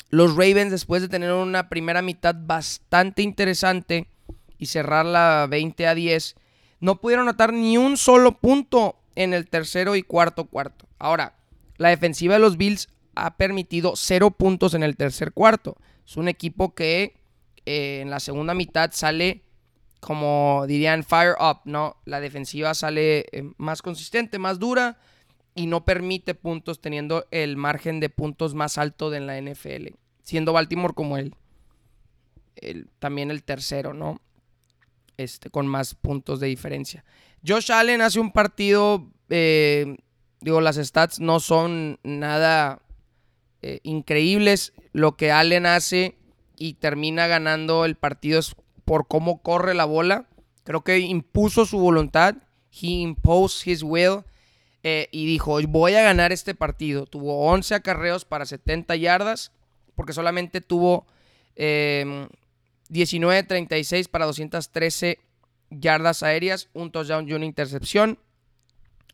[0.09, 4.07] los Ravens, después de tener una primera mitad bastante interesante
[4.57, 6.35] y cerrarla 20 a 10,
[6.79, 10.87] no pudieron anotar ni un solo punto en el tercero y cuarto cuarto.
[10.99, 11.35] Ahora,
[11.77, 15.77] la defensiva de los Bills ha permitido cero puntos en el tercer cuarto.
[16.05, 17.17] Es un equipo que
[17.65, 19.44] eh, en la segunda mitad sale
[20.05, 21.97] como dirían, fire up, ¿no?
[22.05, 24.99] La defensiva sale eh, más consistente, más dura
[25.55, 30.53] y no permite puntos teniendo el margen de puntos más alto de la NFL, siendo
[30.53, 31.33] Baltimore como el,
[32.55, 34.21] el también el tercero, ¿no?
[35.17, 37.03] Este, con más puntos de diferencia.
[37.43, 39.97] Josh Allen hace un partido, eh,
[40.39, 42.83] digo, las stats no son nada
[43.63, 44.71] eh, increíbles.
[44.91, 46.19] Lo que Allen hace
[46.57, 50.27] y termina ganando el partido es por cómo corre la bola.
[50.63, 52.35] Creo que impuso su voluntad.
[52.71, 54.23] He imposed his will.
[54.83, 57.05] Eh, y dijo, voy a ganar este partido.
[57.05, 59.51] Tuvo 11 acarreos para 70 yardas.
[59.95, 61.05] Porque solamente tuvo
[61.55, 62.27] em,
[62.89, 65.19] 19-36 para 213
[65.69, 68.19] yardas aéreas, un touchdown y una intercepción.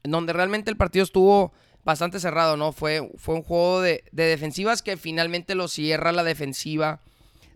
[0.04, 1.54] En donde realmente el partido estuvo
[1.84, 2.72] bastante cerrado, ¿no?
[2.72, 7.00] Fue, fue un juego de, defensivas que finalmente lo cierra la defensiva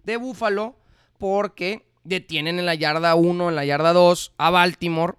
[0.04, 0.76] de Buffalo
[1.18, 5.16] porque detienen en la yarda 1, en la yarda 2 a Baltimore,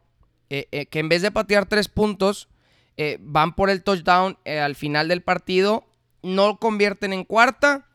[0.49, 2.49] eh, eh, que en vez de patear tres puntos,
[2.97, 5.85] eh, van por el touchdown al final del partido,
[6.23, 7.87] no convierten en cuarta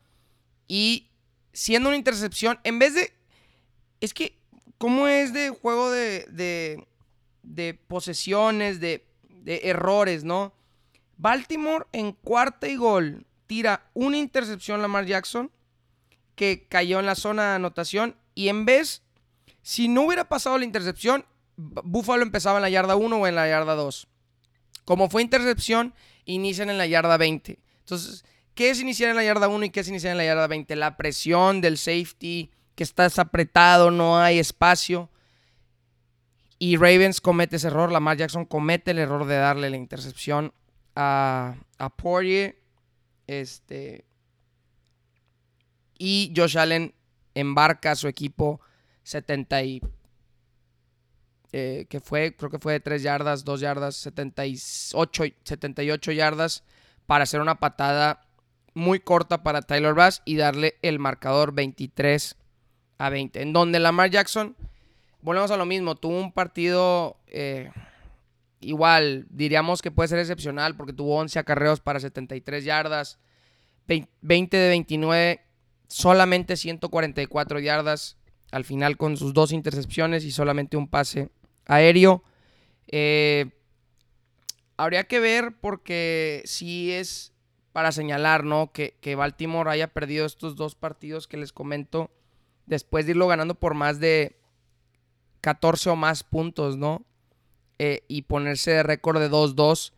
[0.68, 1.08] y
[1.52, 3.12] siendo una intercepción, en vez de...
[4.00, 4.38] Es que,
[4.78, 6.86] ¿cómo es de juego de, de,
[7.42, 10.52] de posesiones, de, de errores, no?
[11.16, 15.50] Baltimore en cuarta y gol tira una intercepción Lamar Jackson
[16.34, 19.02] que cayó en la zona de anotación y en vez,
[19.62, 21.24] si no hubiera pasado la intercepción,
[21.56, 24.08] Buffalo empezaba en la yarda 1 o en la yarda 2.
[24.84, 27.58] Como fue intercepción, inician en la yarda 20.
[27.80, 30.46] Entonces, ¿qué es iniciar en la yarda 1 y qué es iniciar en la yarda
[30.46, 30.74] 20?
[30.76, 35.10] La presión del safety, que estás apretado, no hay espacio.
[36.58, 40.52] Y Ravens comete ese error, Lamar Jackson comete el error de darle la intercepción
[40.94, 41.92] a, a.
[43.26, 44.04] Este.
[45.98, 46.94] Y Josh Allen
[47.34, 48.60] embarca a su equipo
[49.04, 49.82] 70 y,
[51.52, 56.64] eh, que fue, creo que fue de 3 yardas, 2 yardas, 78, 78 yardas
[57.06, 58.26] para hacer una patada
[58.74, 62.36] muy corta para Tyler Bass y darle el marcador 23
[62.98, 63.42] a 20.
[63.42, 64.56] En donde Lamar Jackson,
[65.20, 67.70] volvemos a lo mismo, tuvo un partido eh,
[68.60, 73.18] igual, diríamos que puede ser excepcional porque tuvo 11 acarreos para 73 yardas,
[73.86, 75.40] 20 de 29,
[75.92, 78.16] solamente 144 yardas
[78.50, 81.28] al final con sus dos intercepciones y solamente un pase
[81.66, 82.24] aéreo.
[82.88, 83.50] Eh,
[84.78, 87.34] habría que ver porque si es
[87.72, 88.72] para señalar, ¿no?
[88.72, 92.10] Que, que, Baltimore haya perdido estos dos partidos que les comento
[92.64, 94.38] después de irlo ganando por más de
[95.42, 97.04] 14 o más puntos, ¿no?
[97.78, 99.92] Eh, y ponerse de récord de 2-2,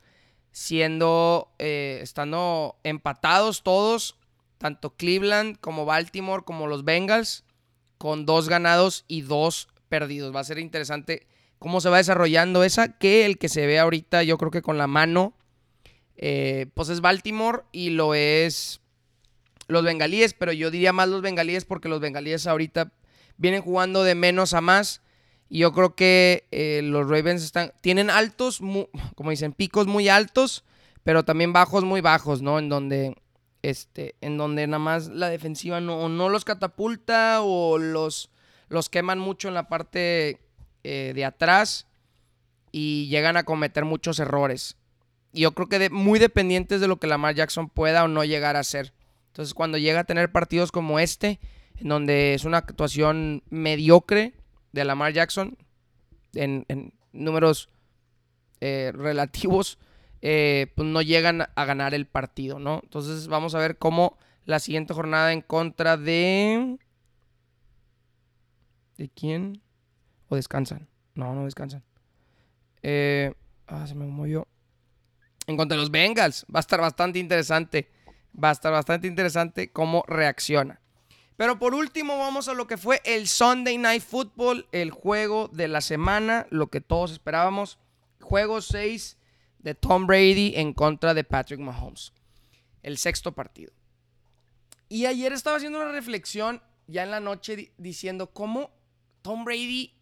[0.51, 4.19] siendo, eh, estando empatados todos,
[4.59, 7.45] tanto Cleveland como Baltimore como los Bengals,
[7.99, 10.35] con dos ganados y dos perdidos.
[10.35, 11.27] Va a ser interesante
[11.59, 14.79] cómo se va desarrollando esa, que el que se ve ahorita, yo creo que con
[14.79, 15.35] la mano,
[16.17, 18.81] eh, pues es Baltimore y lo es
[19.67, 22.93] los bengalíes, pero yo diría más los bengalíes porque los bengalíes ahorita
[23.37, 25.01] vienen jugando de menos a más
[25.49, 28.61] y yo creo que eh, los Ravens están, tienen altos,
[29.15, 30.65] como dicen, picos muy altos,
[31.03, 32.59] pero también bajos muy bajos, ¿no?
[32.59, 33.17] En donde,
[33.65, 38.31] este, en donde nada más la defensiva no, no los catapulta o los,
[38.69, 40.41] los queman mucho en la parte
[40.83, 41.87] eh, de atrás
[42.73, 44.77] y llegan a cometer muchos errores.
[45.33, 48.57] Y yo creo que muy dependientes de lo que Lamar Jackson pueda o no llegar
[48.57, 48.93] a hacer.
[49.29, 51.41] Entonces, cuando llega a tener partidos como este,
[51.77, 54.35] en donde es una actuación mediocre,
[54.73, 55.57] de Lamar Jackson
[56.35, 57.71] en, números
[58.61, 59.79] eh, relativos,
[60.27, 62.81] eh, pues no llegan a ganar el partido, ¿no?
[62.83, 66.79] Entonces vamos a ver cómo la siguiente jornada en contra de...
[68.97, 69.61] ¿De quién?
[70.31, 70.89] ¿O descansan?
[71.15, 71.85] No, no descansan.
[72.83, 73.35] Eh,
[73.67, 74.49] ah, se me movió.
[75.47, 76.47] En contra de los Bengals.
[76.47, 77.91] Va a estar bastante interesante.
[78.43, 80.81] Va a estar bastante interesante cómo reacciona.
[81.37, 85.69] Pero por último vamos a lo que fue el Sunday Night Football, el juego de
[85.69, 87.79] la semana, lo que todos esperábamos.
[88.23, 89.19] Juego 6
[89.65, 92.13] de Tom Brady en contra de Patrick Mahomes.
[92.83, 93.73] El sexto partido.
[94.91, 98.71] Y ayer estaba haciendo una reflexión ya en la noche diciendo cómo
[99.23, 99.95] Tom Brady,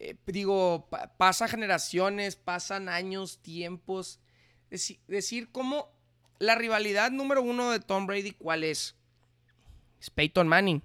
[0.00, 4.18] eh, digo, pasa generaciones, pasan años, tiempos.
[5.06, 5.88] decir cómo
[6.40, 8.96] la rivalidad número uno de Tom Brady, ¿cuál es?
[10.00, 10.82] es Peyton Manning.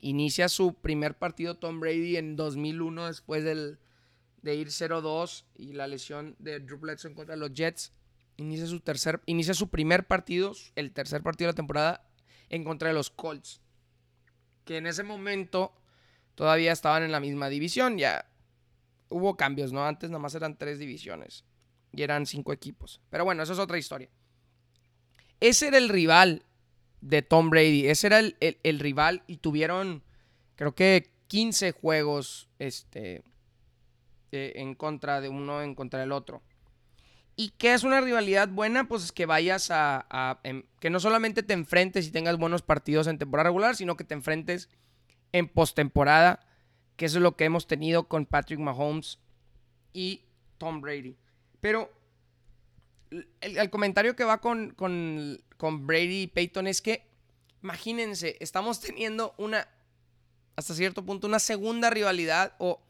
[0.00, 3.78] Inicia su primer partido Tom Brady en 2001 después del,
[4.42, 7.92] de ir 0-2 y la lesión de Drew Bledsoe contra los Jets.
[8.36, 12.08] Inicia su, tercer, inicia su primer partido, el tercer partido de la temporada,
[12.48, 13.60] en contra de los Colts.
[14.64, 15.72] Que en ese momento
[16.34, 17.98] todavía estaban en la misma división.
[17.98, 18.30] Ya
[19.08, 19.84] hubo cambios, ¿no?
[19.84, 21.44] Antes nada más eran tres divisiones
[21.92, 23.00] y eran cinco equipos.
[23.10, 24.08] Pero bueno, eso es otra historia.
[25.40, 26.44] Ese era el rival
[27.00, 27.86] de Tom Brady.
[27.86, 30.02] Ese era el, rival y tuvieron,
[30.56, 33.22] creo que 15 juegos este,
[34.32, 36.42] eh, en contra de uno, en contra del otro.
[37.36, 38.88] ¿Y qué es una rivalidad buena?
[38.88, 43.16] Pues que vayas a, em, que no solamente te enfrentes y tengas buenos partidos en
[43.16, 44.68] temporada regular, sino que te enfrentes
[45.32, 46.40] en postemporada,
[46.96, 49.20] que eso es lo que hemos tenido con Patrick Mahomes
[49.92, 50.24] y
[50.58, 51.16] Tom Brady.
[51.60, 51.92] Pero
[53.40, 57.06] el, comentario que va con, con, Brady y Peyton es que,
[57.62, 59.68] imagínense, estamos teniendo una
[60.56, 62.80] hasta cierto punto una segunda rivalidad o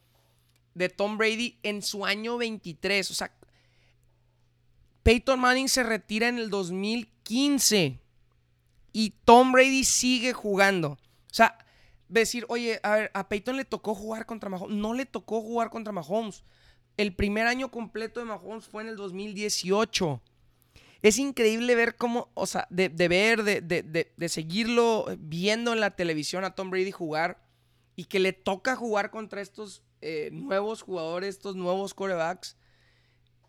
[0.78, 3.10] de Tom Brady en su año 23.
[3.10, 3.32] O sea,
[5.02, 8.00] Peyton Manning se retira en el 2015
[8.92, 10.90] y Tom Brady sigue jugando.
[10.90, 11.58] O sea,
[12.08, 14.76] decir, oye, a ver, a Peyton le tocó jugar contra Mahomes.
[14.76, 16.44] No le tocó jugar contra Mahomes.
[16.96, 20.22] El primer año completo de Mahomes fue en el 2018.
[21.02, 26.44] Es increíble ver cómo, o sea, de, ver, de, de, seguirlo viendo en la televisión
[26.44, 27.46] a Tom Brady jugar
[27.94, 32.56] y que le toca jugar contra estos eh, nuevos jugadores, estos nuevos corebacks,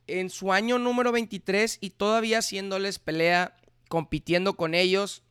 [0.07, 3.55] en su año número 23 y todavía haciéndoles pelea,
[3.87, 5.23] compitiendo con ellos.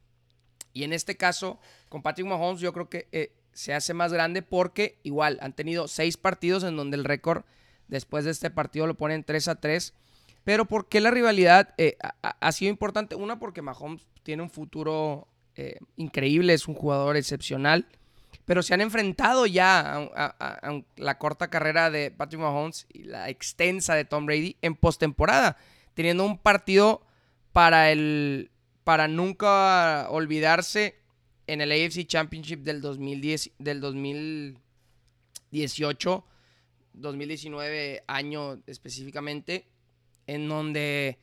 [0.72, 4.42] Y en este caso, con Patrick Mahomes, yo creo que eh, se hace más grande
[4.42, 7.44] porque igual han tenido seis partidos en donde el récord
[7.88, 9.94] después de este partido lo ponen 3 a 3
[10.48, 13.14] pero ¿por qué la rivalidad eh, ha, sido importante?
[13.14, 17.86] Una, porque Mahomes tiene un futuro eh, increíble, es un jugador excepcional.
[18.48, 23.94] Pero se han enfrentado ya a, la corta carrera de Patrick Mahomes y la extensa
[23.94, 25.58] de Tom Brady en postemporada,
[25.92, 27.02] teniendo un partido
[27.52, 28.50] para el
[28.84, 30.98] para nunca olvidarse
[31.46, 36.24] en el AFC Championship del 2010 del 2018
[36.94, 39.68] 2019 año específicamente
[40.26, 41.18] en donde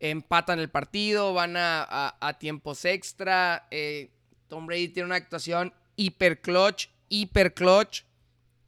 [0.00, 3.68] empatan el partido, van a, tiempos extra.
[3.70, 4.10] Eh,
[4.48, 8.04] Tom Brady tiene una actuación hiper clutch, hiper clutch.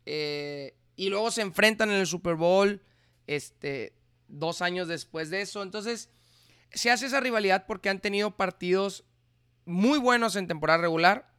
[0.07, 2.83] Eh, y luego se enfrentan en el Super Bowl
[3.27, 3.95] este,
[4.29, 5.63] dos años después de eso.
[5.63, 6.11] Entonces,
[6.73, 9.05] se hace esa rivalidad porque han tenido partidos
[9.65, 11.33] muy buenos en temporada regular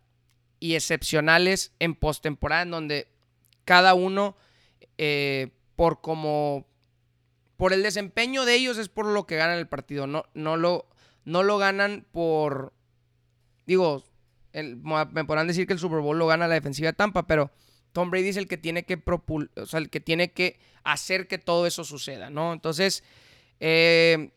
[0.59, 3.07] y excepcionales en postemporada, en donde
[3.65, 4.35] cada uno,
[4.97, 6.65] eh, por como
[7.57, 10.07] por el desempeño de ellos es por lo que ganan el partido.
[10.07, 10.87] No, no, lo,
[11.23, 12.73] no lo ganan por.
[13.65, 14.03] Digo,
[14.63, 17.51] me podrán decir que el Super Bowl lo gana la defensiva de Tampa, pero
[17.91, 21.27] Tom Brady es el que tiene que propul o sea, el que tiene que hacer
[21.27, 22.53] que todo eso suceda, ¿no?
[22.53, 23.03] Entonces,
[23.59, 24.31] eh,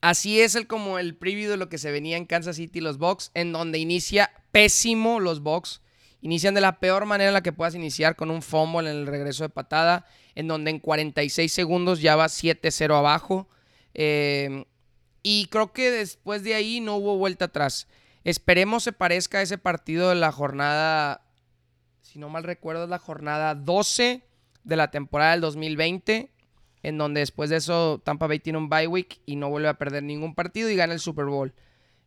[0.00, 2.98] así es el como el preview de lo que se venía en Kansas City los
[2.98, 5.82] Bucks, en donde inicia pésimo los Bucks.
[6.20, 9.06] Inician de la peor manera en la que puedas iniciar con un fumble en el
[9.06, 13.48] regreso de patada en donde en 46 segundos ya va 7-0 abajo.
[13.94, 14.64] Eh,
[15.22, 17.88] y creo que después de ahí no hubo vuelta atrás.
[18.28, 21.24] Esperemos se parezca a ese partido de la jornada,
[22.02, 24.22] si no mal recuerdo, es la jornada 12
[24.64, 26.30] de la temporada del 2020,
[26.82, 29.78] en donde después de eso Tampa Bay tiene un bye week y no vuelve a
[29.78, 31.54] perder ningún partido y gana el Super Bowl.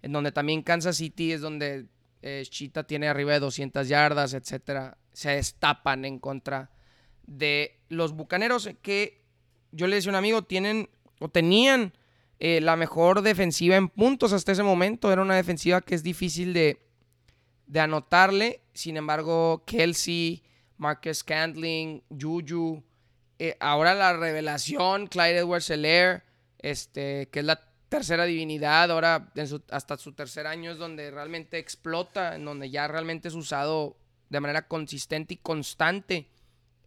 [0.04, 1.88] En donde también Kansas City es donde
[2.22, 5.00] eh, Chita tiene arriba de 200 yardas, etcétera.
[5.14, 6.70] Se destapan en contra
[7.26, 9.26] de los Bucaneros que
[9.72, 10.88] yo le decía a un amigo, tienen
[11.20, 11.94] o tenían
[12.44, 15.12] eh, la mejor defensiva en puntos hasta ese momento.
[15.12, 16.82] Era una defensiva que es difícil de,
[17.68, 18.62] de anotarle.
[18.74, 20.42] Sin embargo, Kelsey,
[20.78, 22.84] Marcus Scandling, Juju,
[23.38, 26.24] eh, ahora la revelación, Clyde Edwards Helaire,
[26.58, 29.32] este, que es la tercera divinidad, ahora
[29.70, 33.98] hasta su tercer año es donde realmente explota, en donde ya realmente es usado
[34.30, 36.28] de manera consistente y constante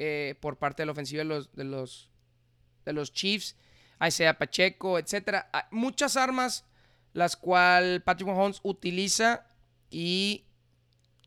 [0.00, 2.10] eh, por parte de la ofensiva de los, de los,
[2.84, 3.54] de los Chiefs.
[4.06, 5.44] Isaiah Pacheco, etc.
[5.70, 6.64] muchas armas
[7.12, 9.46] las cuales Patrick Mahomes utiliza
[9.90, 10.44] y,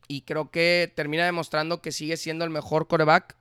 [0.07, 3.35] y creo que termina demostrando que sigue siendo el mejor coreback.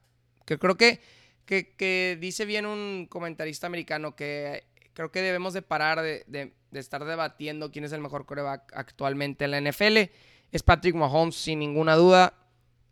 [0.44, 1.01] Que creo que,
[1.44, 6.81] que, dice bien un comentarista americano que creo que debemos de parar de, de, de,
[6.81, 10.11] estar debatiendo quién es el mejor coreback actualmente en la NFL.
[10.53, 12.33] Es Patrick Mahomes, sin ninguna duda.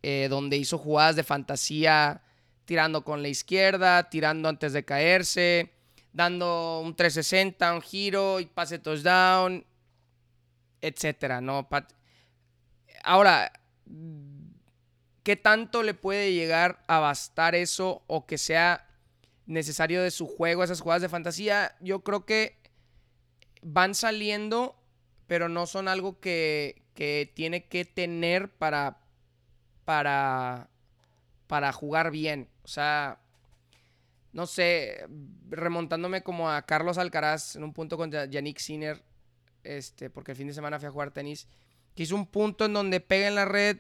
[0.07, 2.21] Eh, donde hizo jugadas de fantasía
[2.67, 5.73] tirando con la izquierda, tirando antes de caerse,
[6.15, 9.67] dando un 360, un giro y pase touchdown,
[10.81, 11.69] etcétera, ¿no?
[13.03, 13.53] Ahora,
[15.23, 18.89] ¿qué tanto le puede llegar a bastar eso o que sea
[19.45, 21.77] necesario de su juego esas jugadas de fantasía?
[21.81, 22.57] Yo creo que
[23.61, 24.75] van saliendo,
[25.27, 29.05] pero no son algo que, que tiene que tener para
[29.85, 30.69] para,
[31.47, 32.49] para jugar bien.
[32.63, 33.21] O sea,
[34.35, 35.07] no sé,
[35.49, 39.01] remontándome como a Carlos Alcaraz en un punto contra Yannick Sinner,
[39.63, 41.47] este, porque el fin de semana fui a jugar tenis,
[41.95, 43.79] que hizo un punto en donde pega en la red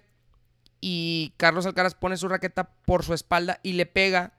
[0.80, 4.38] y Carlos Alcaraz pone su raqueta por su espalda y le pega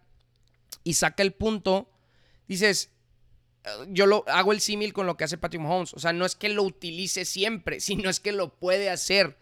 [0.85, 1.91] y saca el punto.
[2.47, 2.91] Dices,
[3.89, 5.93] yo lo hago el símil con lo que hace Patrick Mahomes.
[5.95, 9.37] O sea, no es que lo utilice siempre, sino es que lo puede hacer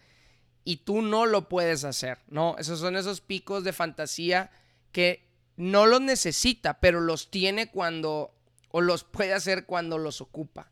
[0.64, 2.56] y tú no lo puedes hacer, ¿no?
[2.58, 4.50] Esos son esos picos de fantasía
[4.92, 8.34] que no los necesita, pero los tiene cuando,
[8.70, 10.72] o los puede hacer cuando los ocupa.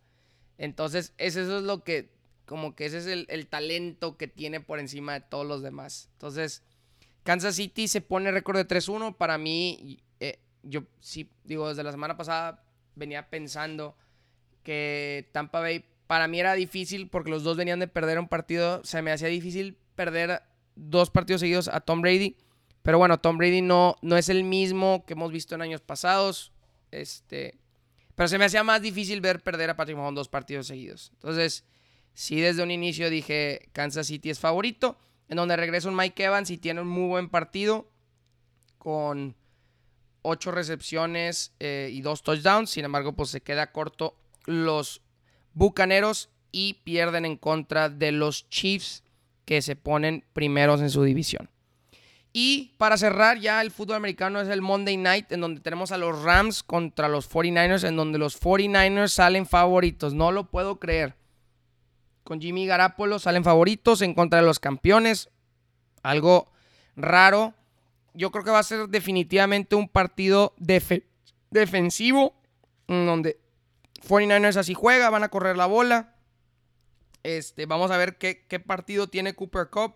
[0.58, 2.14] Entonces, eso es lo que,
[2.46, 6.10] como que ese es el, talento que tiene por encima de todos los demás.
[6.14, 6.64] Entonces,
[7.24, 9.18] Kansas City se pone récord de 3-1.
[9.18, 12.64] Para mí, eh, yo sí, digo, desde la semana pasada
[12.96, 13.96] venía pensando
[14.64, 18.84] que Tampa Bay para mí era difícil porque los dos venían de perder un partido.
[18.84, 20.44] Se me hacía difícil perder
[20.76, 22.36] dos partidos seguidos a Tom Brady.
[22.84, 26.52] Pero bueno, Tom Brady no, no es el mismo que hemos visto en años pasados.
[26.92, 27.60] Este,
[28.16, 31.12] pero se me hacía más difícil ver perder a Patrick Mahomes dos partidos seguidos.
[31.14, 31.66] Entonces,
[32.14, 34.98] sí, desde un inicio dije Kansas City es favorito.
[35.28, 37.90] En donde regresa un Mike Evans y tiene un muy buen partido.
[38.78, 39.36] Con
[40.24, 42.70] ocho recepciones eh, y dos touchdowns.
[42.70, 45.02] Sin embargo, pues se queda corto los
[45.54, 49.04] Bucaneros y pierden en contra de los Chiefs
[49.46, 51.51] que se ponen primeros en su división.
[52.34, 55.98] Y para cerrar ya el fútbol americano es el Monday Night en donde tenemos a
[55.98, 60.14] los Rams contra los 49ers en donde los 49ers salen favoritos.
[60.14, 61.16] No lo puedo creer.
[62.24, 65.30] Con Jimmy Garapolo salen favoritos en contra de los campeones.
[66.04, 66.50] Algo
[66.96, 67.54] raro.
[68.14, 72.34] Yo creo que va a ser definitivamente un partido defensivo
[72.88, 73.40] en donde
[74.08, 76.16] 49ers así juega, van a correr la bola.
[77.24, 79.96] Este, vamos a ver qué, qué partido tiene Cooper Cup.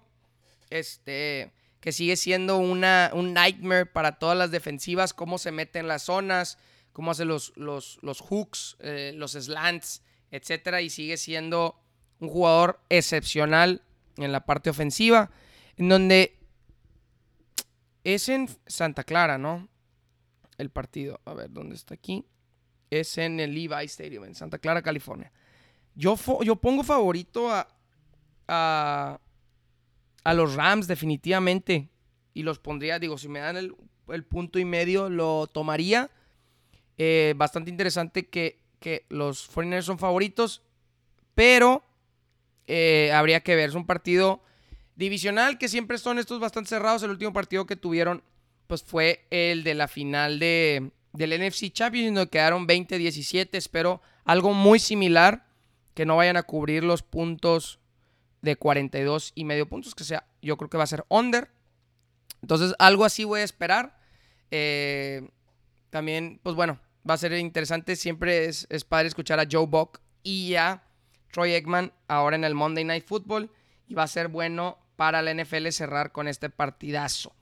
[0.70, 5.88] Este, que sigue siendo una, un nightmare para todas las defensivas, cómo se mete en
[5.88, 6.57] las zonas,
[6.93, 10.01] cómo hace los, los, los hooks, eh, los slants,
[10.32, 11.80] etcétera, y sigue siendo
[12.19, 13.84] un jugador excepcional
[14.17, 15.30] en la parte ofensiva,
[15.78, 16.38] en donde
[18.03, 19.67] es en Santa Clara, ¿no?
[20.57, 22.26] El partido, a ver, ¿dónde está aquí?
[22.89, 25.32] Es en el Levi Stadium, en Santa Clara, California.
[25.95, 27.67] Yo, yo pongo favorito a,
[28.47, 29.19] a,
[30.26, 31.88] a los Rams definitivamente.
[32.34, 36.09] Y los pondría, digo, si me dan el, punto y medio, lo tomaría.
[36.97, 40.63] Eh, bastante interesante que, que los 49ers son favoritos.
[41.34, 41.86] Pero
[42.67, 43.69] eh, habría que ver.
[43.69, 44.41] Es un partido
[44.95, 47.03] divisional que siempre son estos bastante cerrados.
[47.03, 48.23] El último partido que tuvieron
[48.67, 53.49] pues fue el de la final de, del NFC Champions, donde quedaron 20-17.
[53.53, 55.45] Espero algo muy similar,
[55.93, 57.80] que no vayan a cubrir los puntos
[58.46, 61.52] de 42 y medio puntos, que sea, yo creo que va a ser under.
[62.41, 63.98] Entonces, algo así voy a esperar.
[64.52, 65.28] Eh,
[65.89, 67.96] también, pues bueno, va a ser interesante.
[67.96, 70.84] Siempre es, padre escuchar a Joe Buck y a
[71.32, 73.52] Troy Eggman ahora en el Monday Night Football.
[73.88, 77.34] Y va a ser bueno para la NFL cerrar con este partidazo.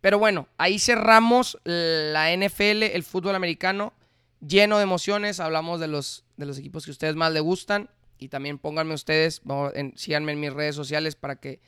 [0.00, 3.92] Pero bueno, ahí cerramos la NFL, el fútbol americano,
[4.40, 5.40] lleno de emociones.
[5.40, 8.94] Hablamos de los, de los equipos que a ustedes más les gustan y también pónganme
[8.94, 9.42] ustedes,
[9.94, 11.60] síganme en mis redes sociales para que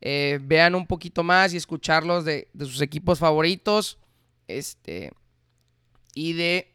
[0.00, 3.98] eh, vean un poquito más y escucharlos de, sus equipos favoritos.
[4.46, 5.12] Este,
[6.14, 6.72] y de,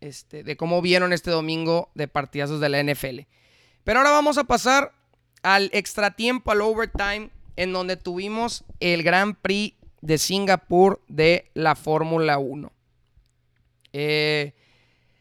[0.00, 3.20] este, de cómo vieron este domingo de partidazos de la NFL.
[3.84, 4.92] Pero ahora vamos a pasar
[5.42, 12.38] al extratiempo, al overtime, en donde tuvimos el Grand Prix de Singapur de la Fórmula
[12.38, 12.72] 1.
[13.92, 14.54] Eh,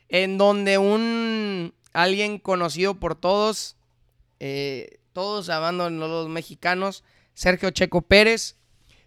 [0.10, 3.78] en donde un alguien conocido por todos,
[4.40, 8.58] eh, todos abandonan los mexicanos, Sergio Checo Pérez,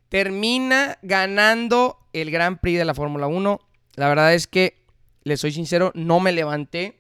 [0.09, 3.61] termina ganando el Gran Prix de la Fórmula 1.
[3.95, 4.79] La verdad es que,
[5.23, 6.99] le soy sincero, no me levanté.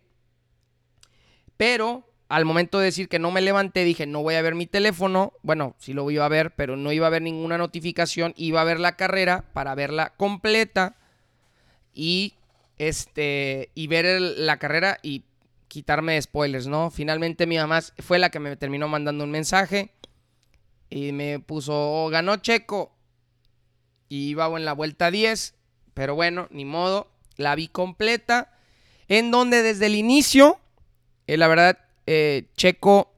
[1.57, 4.67] Pero al momento de decir que no me levanté, dije, no voy a ver mi
[4.67, 5.33] teléfono.
[5.43, 8.35] Bueno, sí lo iba a ver, pero no iba a ver ninguna notificación.
[8.37, 10.97] Iba a ver la carrera para verla completa
[11.95, 12.35] y,
[12.77, 15.25] este, y ver la carrera y
[15.69, 16.91] quitarme spoilers, ¿no?
[16.91, 19.93] Finalmente mi mamá fue la que me terminó mandando un mensaje
[20.91, 22.93] y me puso, oh, ganó Checo.
[24.09, 25.55] Y iba en la vuelta 10,
[25.93, 28.57] pero bueno, ni modo, la vi completa,
[29.07, 30.59] en donde desde el inicio,
[31.27, 33.13] eh, la verdad, eh, Checo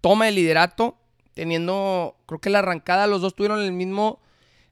[0.00, 0.96] toma el liderato,
[1.34, 4.20] teniendo, creo que la arrancada, los dos tuvieron el mismo,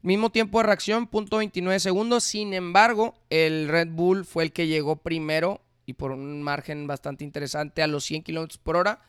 [0.01, 4.66] mismo tiempo de reacción, punto 29 segundos, sin embargo, el Red Bull fue el que
[4.66, 9.01] llegó primero y por un margen bastante interesante a los 100 kilómetros por hora.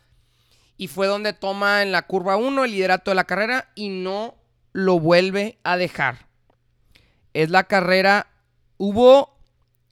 [0.78, 4.38] Y fue donde toma en la curva 1 el liderato de la carrera y no
[4.72, 6.30] lo vuelve a dejar.
[7.34, 8.28] Es la carrera.
[8.78, 9.38] Hubo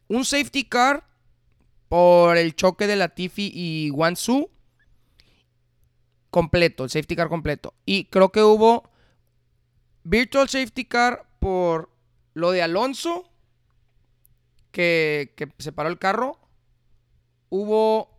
[0.07, 1.05] un safety car
[1.89, 4.49] por el choque de Latifi y Wansu.
[6.29, 7.73] Completo, el safety car completo.
[7.85, 8.89] Y creo que hubo
[10.05, 11.89] virtual safety car por
[12.33, 13.29] lo de Alonso,
[14.71, 16.46] que, que se paró el carro.
[17.49, 18.09] Hubo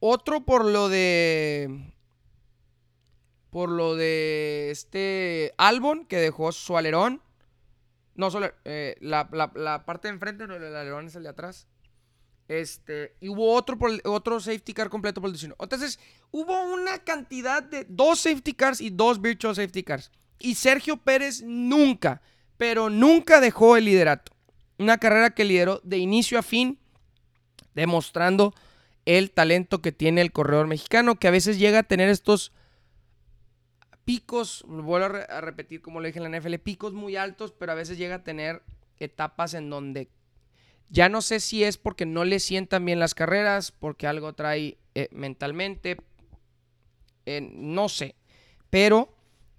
[0.00, 1.92] otro por lo de.
[3.50, 7.22] Por lo de este Albon que dejó su alerón.
[8.14, 9.28] No, solo eh, la,
[9.86, 11.68] parte de enfrente, no, el alerón es el de atrás.
[12.46, 15.56] Este, y hubo otro, otro safety car completo por el 19.
[15.60, 15.98] Entonces,
[16.30, 20.10] hubo una cantidad de dos safety cars y dos virtual safety cars.
[20.38, 22.20] Y Sergio Pérez nunca,
[22.58, 24.32] pero nunca dejó el liderato.
[24.78, 26.78] Una carrera que lideró de inicio a fin,
[27.74, 28.54] demostrando
[29.04, 32.52] el talento que tiene el corredor mexicano, que a veces llega a tener estos
[34.04, 37.74] picos, vuelvo a, repetir como lo dije en la NFL, picos muy altos, pero a
[37.74, 38.62] veces llega a tener
[38.98, 40.08] etapas en donde
[40.90, 44.78] ya no sé si es porque no le sientan bien las carreras, porque algo trae
[44.94, 45.96] eh, mentalmente,
[47.26, 48.14] eh, no sé,
[48.70, 49.14] pero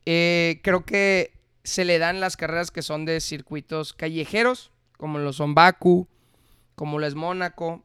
[0.06, 5.34] eh, creo que se le dan las carreras que son de circuitos callejeros, como lo
[5.34, 6.08] son Baku,
[6.76, 7.84] como lo es Mónaco,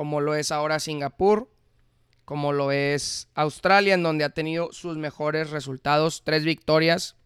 [0.00, 1.50] como lo es ahora Singapur,
[2.24, 7.16] como lo es Australia, en donde ha tenido sus mejores resultados, tres victorias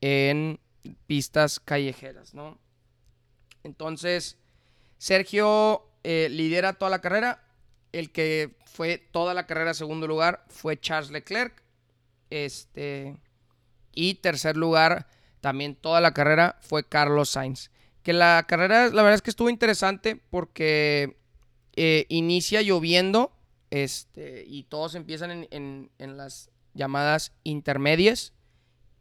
[0.00, 0.58] en
[1.06, 2.58] pistas callejeras, ¿no?
[3.62, 4.38] Entonces,
[4.96, 7.44] Sergio eh, lidera toda la carrera.
[7.92, 11.62] El que fue toda la carrera segundo lugar fue Charles Leclerc.
[12.30, 13.18] Este,
[13.92, 15.08] y tercer lugar,
[15.42, 17.70] también toda la carrera, fue Carlos Sainz.
[18.02, 21.17] Que la carrera, la verdad es que estuvo interesante porque
[21.80, 23.30] eh, inicia lloviendo
[23.70, 28.32] este, y todos empiezan en, las llamadas intermedias,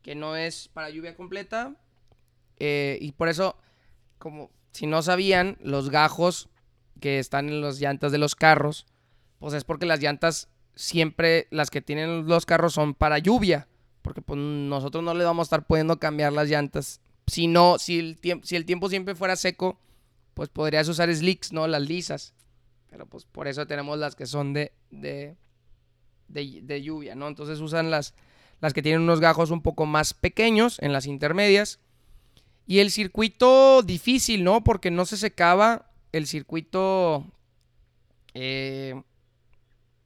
[0.04, 1.76] que no es para lluvia completa.
[2.60, 3.56] Eh, y por eso,
[4.20, 6.50] como si no sabían, los gajos
[7.02, 8.86] que están en las llantas de los carros,
[9.40, 13.68] pues es porque las llantas siempre, las que tienen los carros son para lluvia.
[14.04, 17.02] Porque pues, nosotros no le vamos a estar pudiendo cambiar las llantas.
[17.26, 19.80] Si no, si el, si el tiempo siempre fuera seco,
[20.36, 21.66] pues podrías usar slicks, ¿no?
[21.66, 22.36] Las lisas.
[22.90, 25.36] Pero pues por eso tenemos las que son de, de,
[26.28, 27.28] de, lluvia, ¿no?
[27.28, 28.14] Entonces usan las,
[28.62, 31.80] las que tienen unos gajos un poco más pequeños en las intermedias.
[32.66, 34.64] Y el circuito difícil, ¿no?
[34.64, 35.92] Porque no se secaba.
[36.12, 37.26] El circuito
[38.34, 39.02] eh,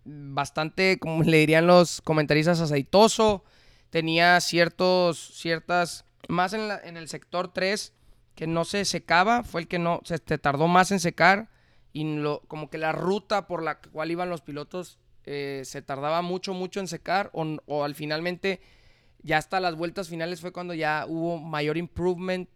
[0.03, 3.43] bastante, como le dirían los comentaristas, aceitoso.
[3.89, 7.93] Tenía ciertos, ciertas, más en, en el sector 3
[8.35, 9.43] que no se secaba.
[9.43, 11.50] Fue el que no, se tardó más en secar
[11.93, 16.21] y lo, como que la ruta por la cual iban los pilotos eh, se tardaba
[16.21, 18.61] mucho, mucho en secar o, al finalmente
[19.21, 22.49] ya hasta las vueltas finales fue cuando ya hubo mayor improvement,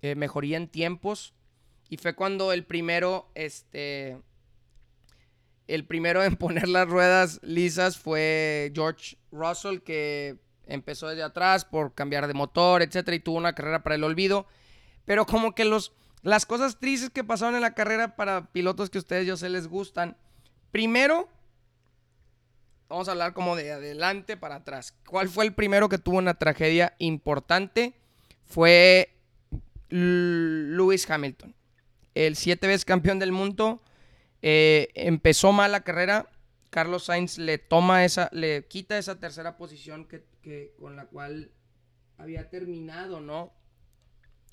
[0.00, 1.34] eh, mejoría en tiempos
[1.90, 4.18] y fue cuando el primero, este,
[5.66, 11.94] el primero en poner las ruedas lisas fue George Russell que empezó desde atrás por
[11.94, 14.46] cambiar de motor, etcétera y tuvo una carrera para el olvido,
[15.04, 15.92] pero como que los
[16.28, 19.66] las cosas tristes que pasaron en la carrera para pilotos que ustedes yo sé les
[19.66, 20.16] gustan.
[20.70, 21.26] Primero,
[22.88, 24.94] vamos a hablar como de adelante para atrás.
[25.06, 27.94] ¿Cuál fue el primero que tuvo una tragedia importante?
[28.44, 29.16] Fue
[29.88, 31.54] Lewis Hamilton.
[32.14, 33.80] El siete veces campeón del mundo.
[34.42, 36.28] Eh, empezó mal la carrera.
[36.68, 41.52] Carlos Sainz le toma esa, le quita esa tercera posición que, con la cual
[42.18, 43.54] había terminado, ¿no?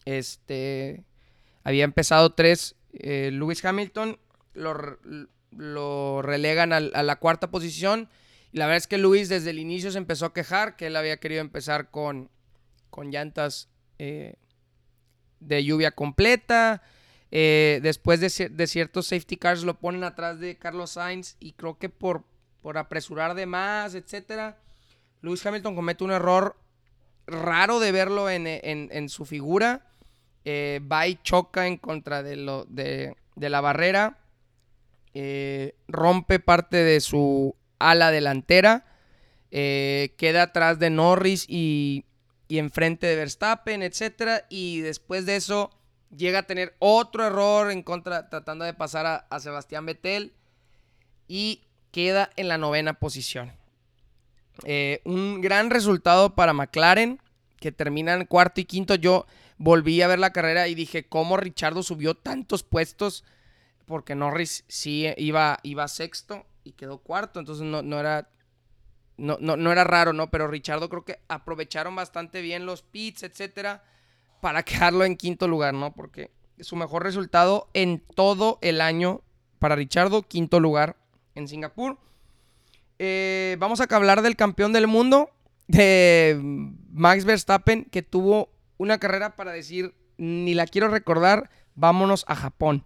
[0.06, 1.04] Este
[1.66, 4.20] había empezado tres, eh, Lewis Hamilton
[4.54, 8.08] lo, relegan a, la cuarta posición.
[8.54, 10.96] Y la verdad es que Lewis desde el inicio se empezó a quejar que él
[10.96, 12.30] había querido empezar con,
[12.92, 14.36] con llantas eh,
[15.40, 16.84] de lluvia completa.
[17.32, 18.30] Eh, después de,
[18.68, 22.24] ciertos safety cars lo ponen atrás de Carlos Sainz y creo que por,
[22.62, 24.60] por apresurar de más, etcétera,
[25.22, 26.56] Lewis Hamilton comete un error
[27.26, 29.88] raro de verlo en, en su figura
[30.48, 34.20] eh, va y choca en contra de, lo, de, la barrera,
[35.16, 38.86] eh, rompe parte de su ala delantera,
[39.50, 42.06] eh, queda atrás de Norris y,
[42.48, 44.44] y enfrente de Verstappen, etc.
[44.50, 45.72] Y después de eso
[46.16, 50.32] llega a tener otro error en contra, tratando de pasar a, a Sebastián Vettel
[51.28, 53.52] y queda en la novena posición.
[55.06, 57.20] un gran resultado para McLaren,
[57.60, 58.94] que terminan cuarto y quinto.
[58.94, 59.26] Yo
[59.58, 63.24] volví a ver la carrera y dije, ¿cómo Richardo subió tantos puestos?
[63.86, 68.30] Porque Norris sí iba, iba sexto y quedó cuarto, entonces no, no era...
[69.18, 70.30] No, no, era raro, ¿no?
[70.30, 73.86] Pero Richardo creo que aprovecharon bastante bien los pits, etcétera,
[74.42, 75.94] para quedarlo en quinto lugar, ¿no?
[75.94, 79.22] Porque su mejor resultado en todo el año
[79.60, 80.98] para Richardo, quinto lugar
[81.34, 81.98] en Singapur.
[83.00, 85.30] Eh, vamos a hablar del campeón del mundo,
[85.68, 86.38] de
[86.92, 92.84] Max Verstappen, que tuvo una carrera para decir, ni la quiero recordar, vámonos a Japón.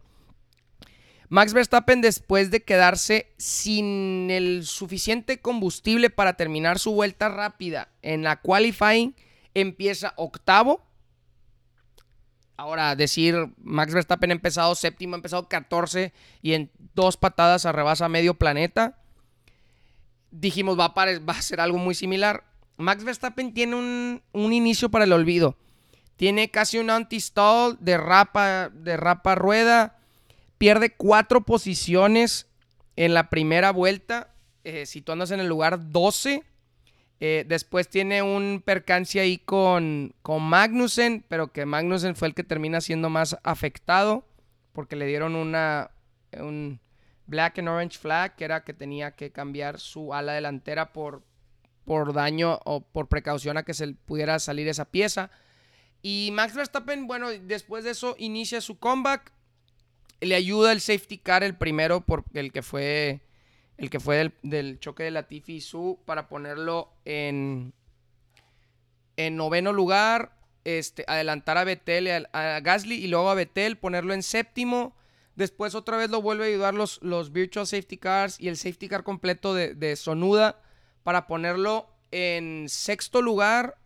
[1.29, 8.23] Max Verstappen después de quedarse sin el suficiente combustible para terminar su vuelta rápida en
[8.23, 9.15] la qualifying,
[9.53, 10.83] empieza octavo.
[12.57, 18.09] Ahora, decir Max Verstappen ha empezado séptimo, ha empezado 14 y en dos patadas arrebasa
[18.09, 18.97] medio planeta.
[20.31, 22.43] Dijimos, va a, va a ser algo muy similar.
[22.77, 25.57] Max Verstappen tiene un, un inicio para el olvido.
[26.19, 29.95] Tiene casi un anti-stall, derrapa, derrapa rueda,
[30.57, 32.45] pierde cuatro posiciones
[32.97, 34.33] en la primera vuelta,
[34.65, 36.43] eh, situándose en el lugar 12.
[37.21, 42.43] Eh, después tiene un percance ahí con, con Magnussen, pero que Magnussen fue el que
[42.43, 44.25] termina siendo más afectado
[44.73, 45.89] porque le dieron una,
[46.33, 46.81] un
[47.27, 51.23] black and orange flag, que era que tenía que cambiar su ala delantera por,
[51.85, 55.31] por daño o por precaución a que se pudiera salir esa pieza.
[56.01, 59.33] Y Max Verstappen, bueno, después de eso inicia su comeback.
[60.21, 63.21] Le ayuda el safety car, el primero, por el que fue
[63.79, 67.73] el que fue del, choque de Latifi y Su, para ponerlo en,
[69.15, 74.13] en noveno lugar, este, adelantar a Betel, a, a, Gasly y luego a Betel, ponerlo
[74.13, 74.97] en séptimo.
[75.35, 78.89] Después otra vez lo vuelve a ayudar los, los Virtual Safety Cars y el Safety
[78.89, 80.61] Car completo de, de Sonuda
[81.03, 83.78] para ponerlo en sexto lugar.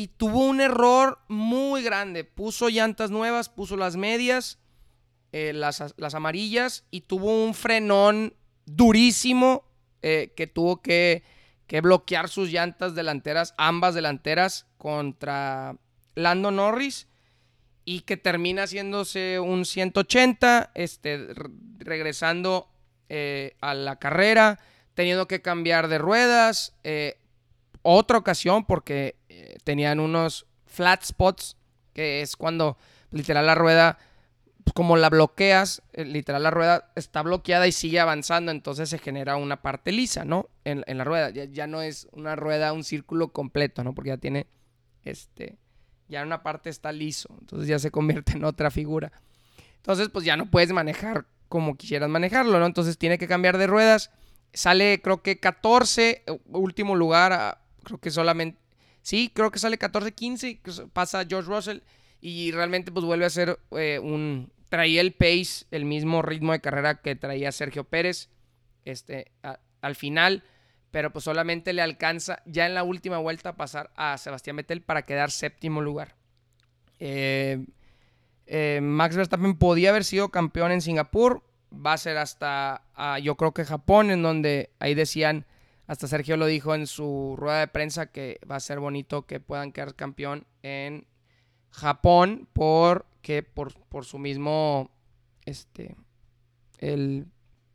[0.00, 2.24] Y tuvo un error muy grande.
[2.24, 4.58] Puso llantas nuevas, puso las medias,
[5.30, 8.32] eh, las, las amarillas y tuvo un frenón
[8.64, 9.62] durísimo
[10.00, 11.22] eh, que tuvo que,
[11.66, 15.76] que, bloquear sus llantas delanteras, ambas delanteras, contra
[16.14, 17.06] Lando Norris
[17.84, 21.28] y que termina haciéndose un 180, este,
[21.76, 22.70] regresando
[23.10, 24.60] eh, a la carrera,
[24.94, 26.74] teniendo que cambiar de ruedas.
[27.82, 31.56] Otra ocasión porque eh, tenían unos flat spots,
[31.92, 32.76] que es cuando
[33.10, 33.98] literal la rueda
[34.74, 39.36] como la bloqueas, eh, literal la rueda está bloqueada y sigue avanzando, entonces se genera
[39.36, 40.48] una parte lisa, ¿no?
[40.64, 43.94] En, la rueda, ya, no es una rueda, un círculo completo, ¿no?
[43.94, 44.46] Porque ya tiene,
[45.02, 45.58] este,
[46.08, 49.12] ya una parte está liso, entonces ya se convierte en otra figura.
[49.76, 52.66] Entonces, pues ya no puedes manejar como quisieras manejarlo, ¿no?
[52.66, 54.10] Entonces tiene que cambiar de ruedas.
[54.52, 58.58] Sale, creo que 14, eh, último lugar, creo que solamente,
[59.02, 61.78] sí, creo que sale 14-15, pasa George Russell
[62.20, 64.52] y realmente pues vuelve a ser eh, un...
[64.68, 68.28] Traía el pace, el mismo ritmo de carrera que traía Sergio Pérez
[68.84, 69.32] este,
[69.80, 70.44] al final,
[70.92, 74.82] pero pues solamente le alcanza ya en la última vuelta a pasar a Sebastián Vettel
[74.82, 76.14] para quedar séptimo lugar.
[77.00, 77.66] Eh,
[78.46, 82.82] eh, Max Verstappen podía haber sido campeón en Singapur, va a ser hasta
[83.22, 85.46] yo creo que Japón, en donde ahí decían,
[85.90, 89.40] hasta Sergio lo dijo en su rueda de prensa, que va a ser bonito que
[89.40, 91.08] puedan quedar campeón en
[91.70, 94.92] Japón porque por, por su mismo,
[95.46, 95.96] este,
[96.78, 97.26] el,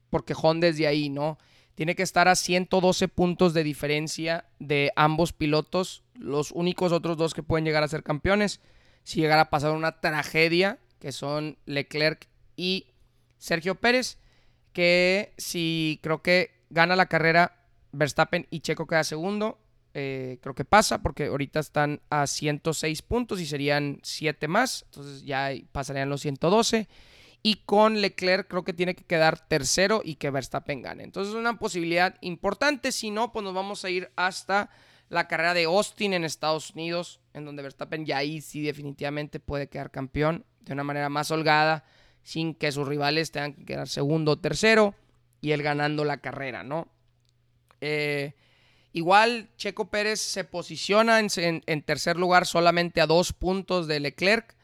[0.09, 1.37] porque Honda desde ahí, ¿no?
[1.75, 7.33] Tiene que estar a 112 puntos de diferencia de ambos pilotos, los únicos otros dos
[7.33, 8.61] que pueden llegar a ser campeones.
[9.03, 12.93] Si llegara a pasar una tragedia, que son Leclerc y
[13.39, 14.19] Sergio Pérez,
[14.71, 17.54] que si creo que gana la carrera
[17.97, 19.59] Verstappen y Checo queda segundo,
[19.93, 25.23] eh, creo que pasa porque ahorita están a 106 puntos y serían 7 más, entonces
[25.23, 26.87] ya pasarían los 112.
[27.41, 31.03] Y con Leclerc creo que tiene que quedar tercero y que Verstappen gane.
[31.03, 34.69] Entonces es una posibilidad importante, si no, pues nos vamos a ir hasta
[35.09, 39.69] la carrera de Austin en Estados Unidos, en donde Verstappen ya ahí sí definitivamente puede
[39.69, 41.85] quedar campeón de una manera más holgada,
[42.23, 44.95] sin que sus rivales tengan que quedar segundo o tercero
[45.39, 46.89] y él ganando la carrera, ¿no?
[47.87, 48.33] Eh,
[48.95, 54.55] Igual Checo Pérez se posiciona en, tercer lugar solamente a dos puntos de Leclerc.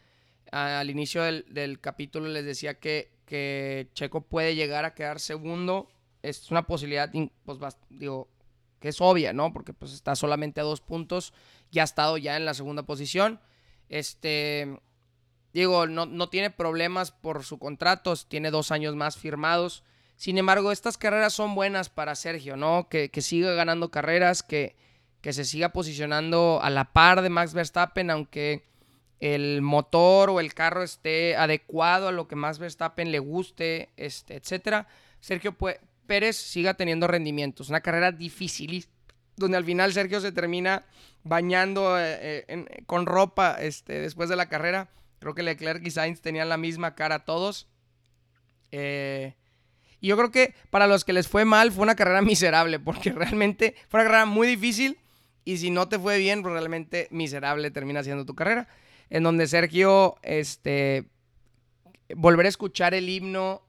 [0.52, 5.90] al inicio del, capítulo les decía que, Checo puede llegar a quedar segundo.
[6.22, 7.12] Es una posibilidad,
[7.44, 7.60] pues,
[7.90, 8.30] digo,
[8.80, 9.52] que es obvia, ¿no?
[9.52, 11.34] Porque pues está solamente a dos puntos.
[11.70, 13.42] Ya ha estado ya en la segunda posición.
[13.90, 14.80] Este,
[15.52, 18.16] digo, no, no tiene problemas por su contrato.
[18.30, 19.84] Tiene dos años más firmados.
[20.22, 22.90] Sin embargo, estas carreras son buenas para Sergio, ¿no?
[22.90, 24.76] Que, siga ganando carreras, que,
[25.20, 28.64] que, se siga posicionando a la par de Max Verstappen, aunque
[29.20, 34.36] el motor o el carro esté adecuado a lo que Max Verstappen le guste, este,
[34.36, 34.86] etc.
[35.22, 35.58] Sergio
[36.06, 37.70] Pérez siga teniendo rendimientos.
[37.70, 38.86] Una carrera difícil,
[39.38, 40.86] donde al final Sergio se termina
[41.24, 44.92] bañando eh, eh, con ropa este, después de la carrera.
[45.18, 47.68] Creo que Leclerc y Sainz tenían la misma cara todos.
[48.72, 49.34] Eh,
[50.02, 53.12] y yo creo que para los que les fue mal fue una carrera miserable, porque
[53.12, 54.98] realmente fue una carrera muy difícil
[55.46, 58.68] y si no te fue bien, pues realmente miserable termina siendo tu carrera.
[59.10, 61.06] En donde Sergio, este,
[62.16, 63.62] volver a escuchar el himno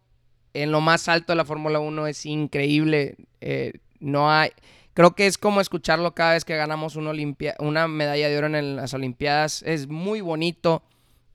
[0.55, 3.17] en lo más alto de la Fórmula 1 es increíble.
[3.41, 4.51] Eh, no hay,
[4.95, 7.13] creo que es como escucharlo cada vez que ganamos una,
[7.59, 9.63] una medalla de oro en las Olimpiadas.
[9.63, 10.83] Es muy bonito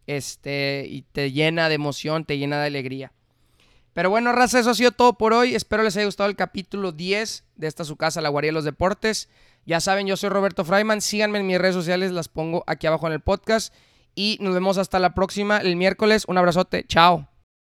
[0.06, 3.12] este, y te llena de emoción, te llena de alegría.
[3.98, 5.56] Pero bueno, raza, eso ha sido todo por hoy.
[5.56, 8.64] Espero les haya gustado el capítulo 10 de esta su casa, La Guardia de los
[8.64, 9.28] Deportes.
[9.66, 11.02] Ya saben, yo soy Roberto Freiman.
[11.02, 13.74] Síganme en mis redes sociales, las pongo aquí abajo en el podcast.
[14.14, 16.26] Y nos vemos hasta la próxima, el miércoles.
[16.28, 16.86] Un abrazote.
[16.88, 17.28] Chao.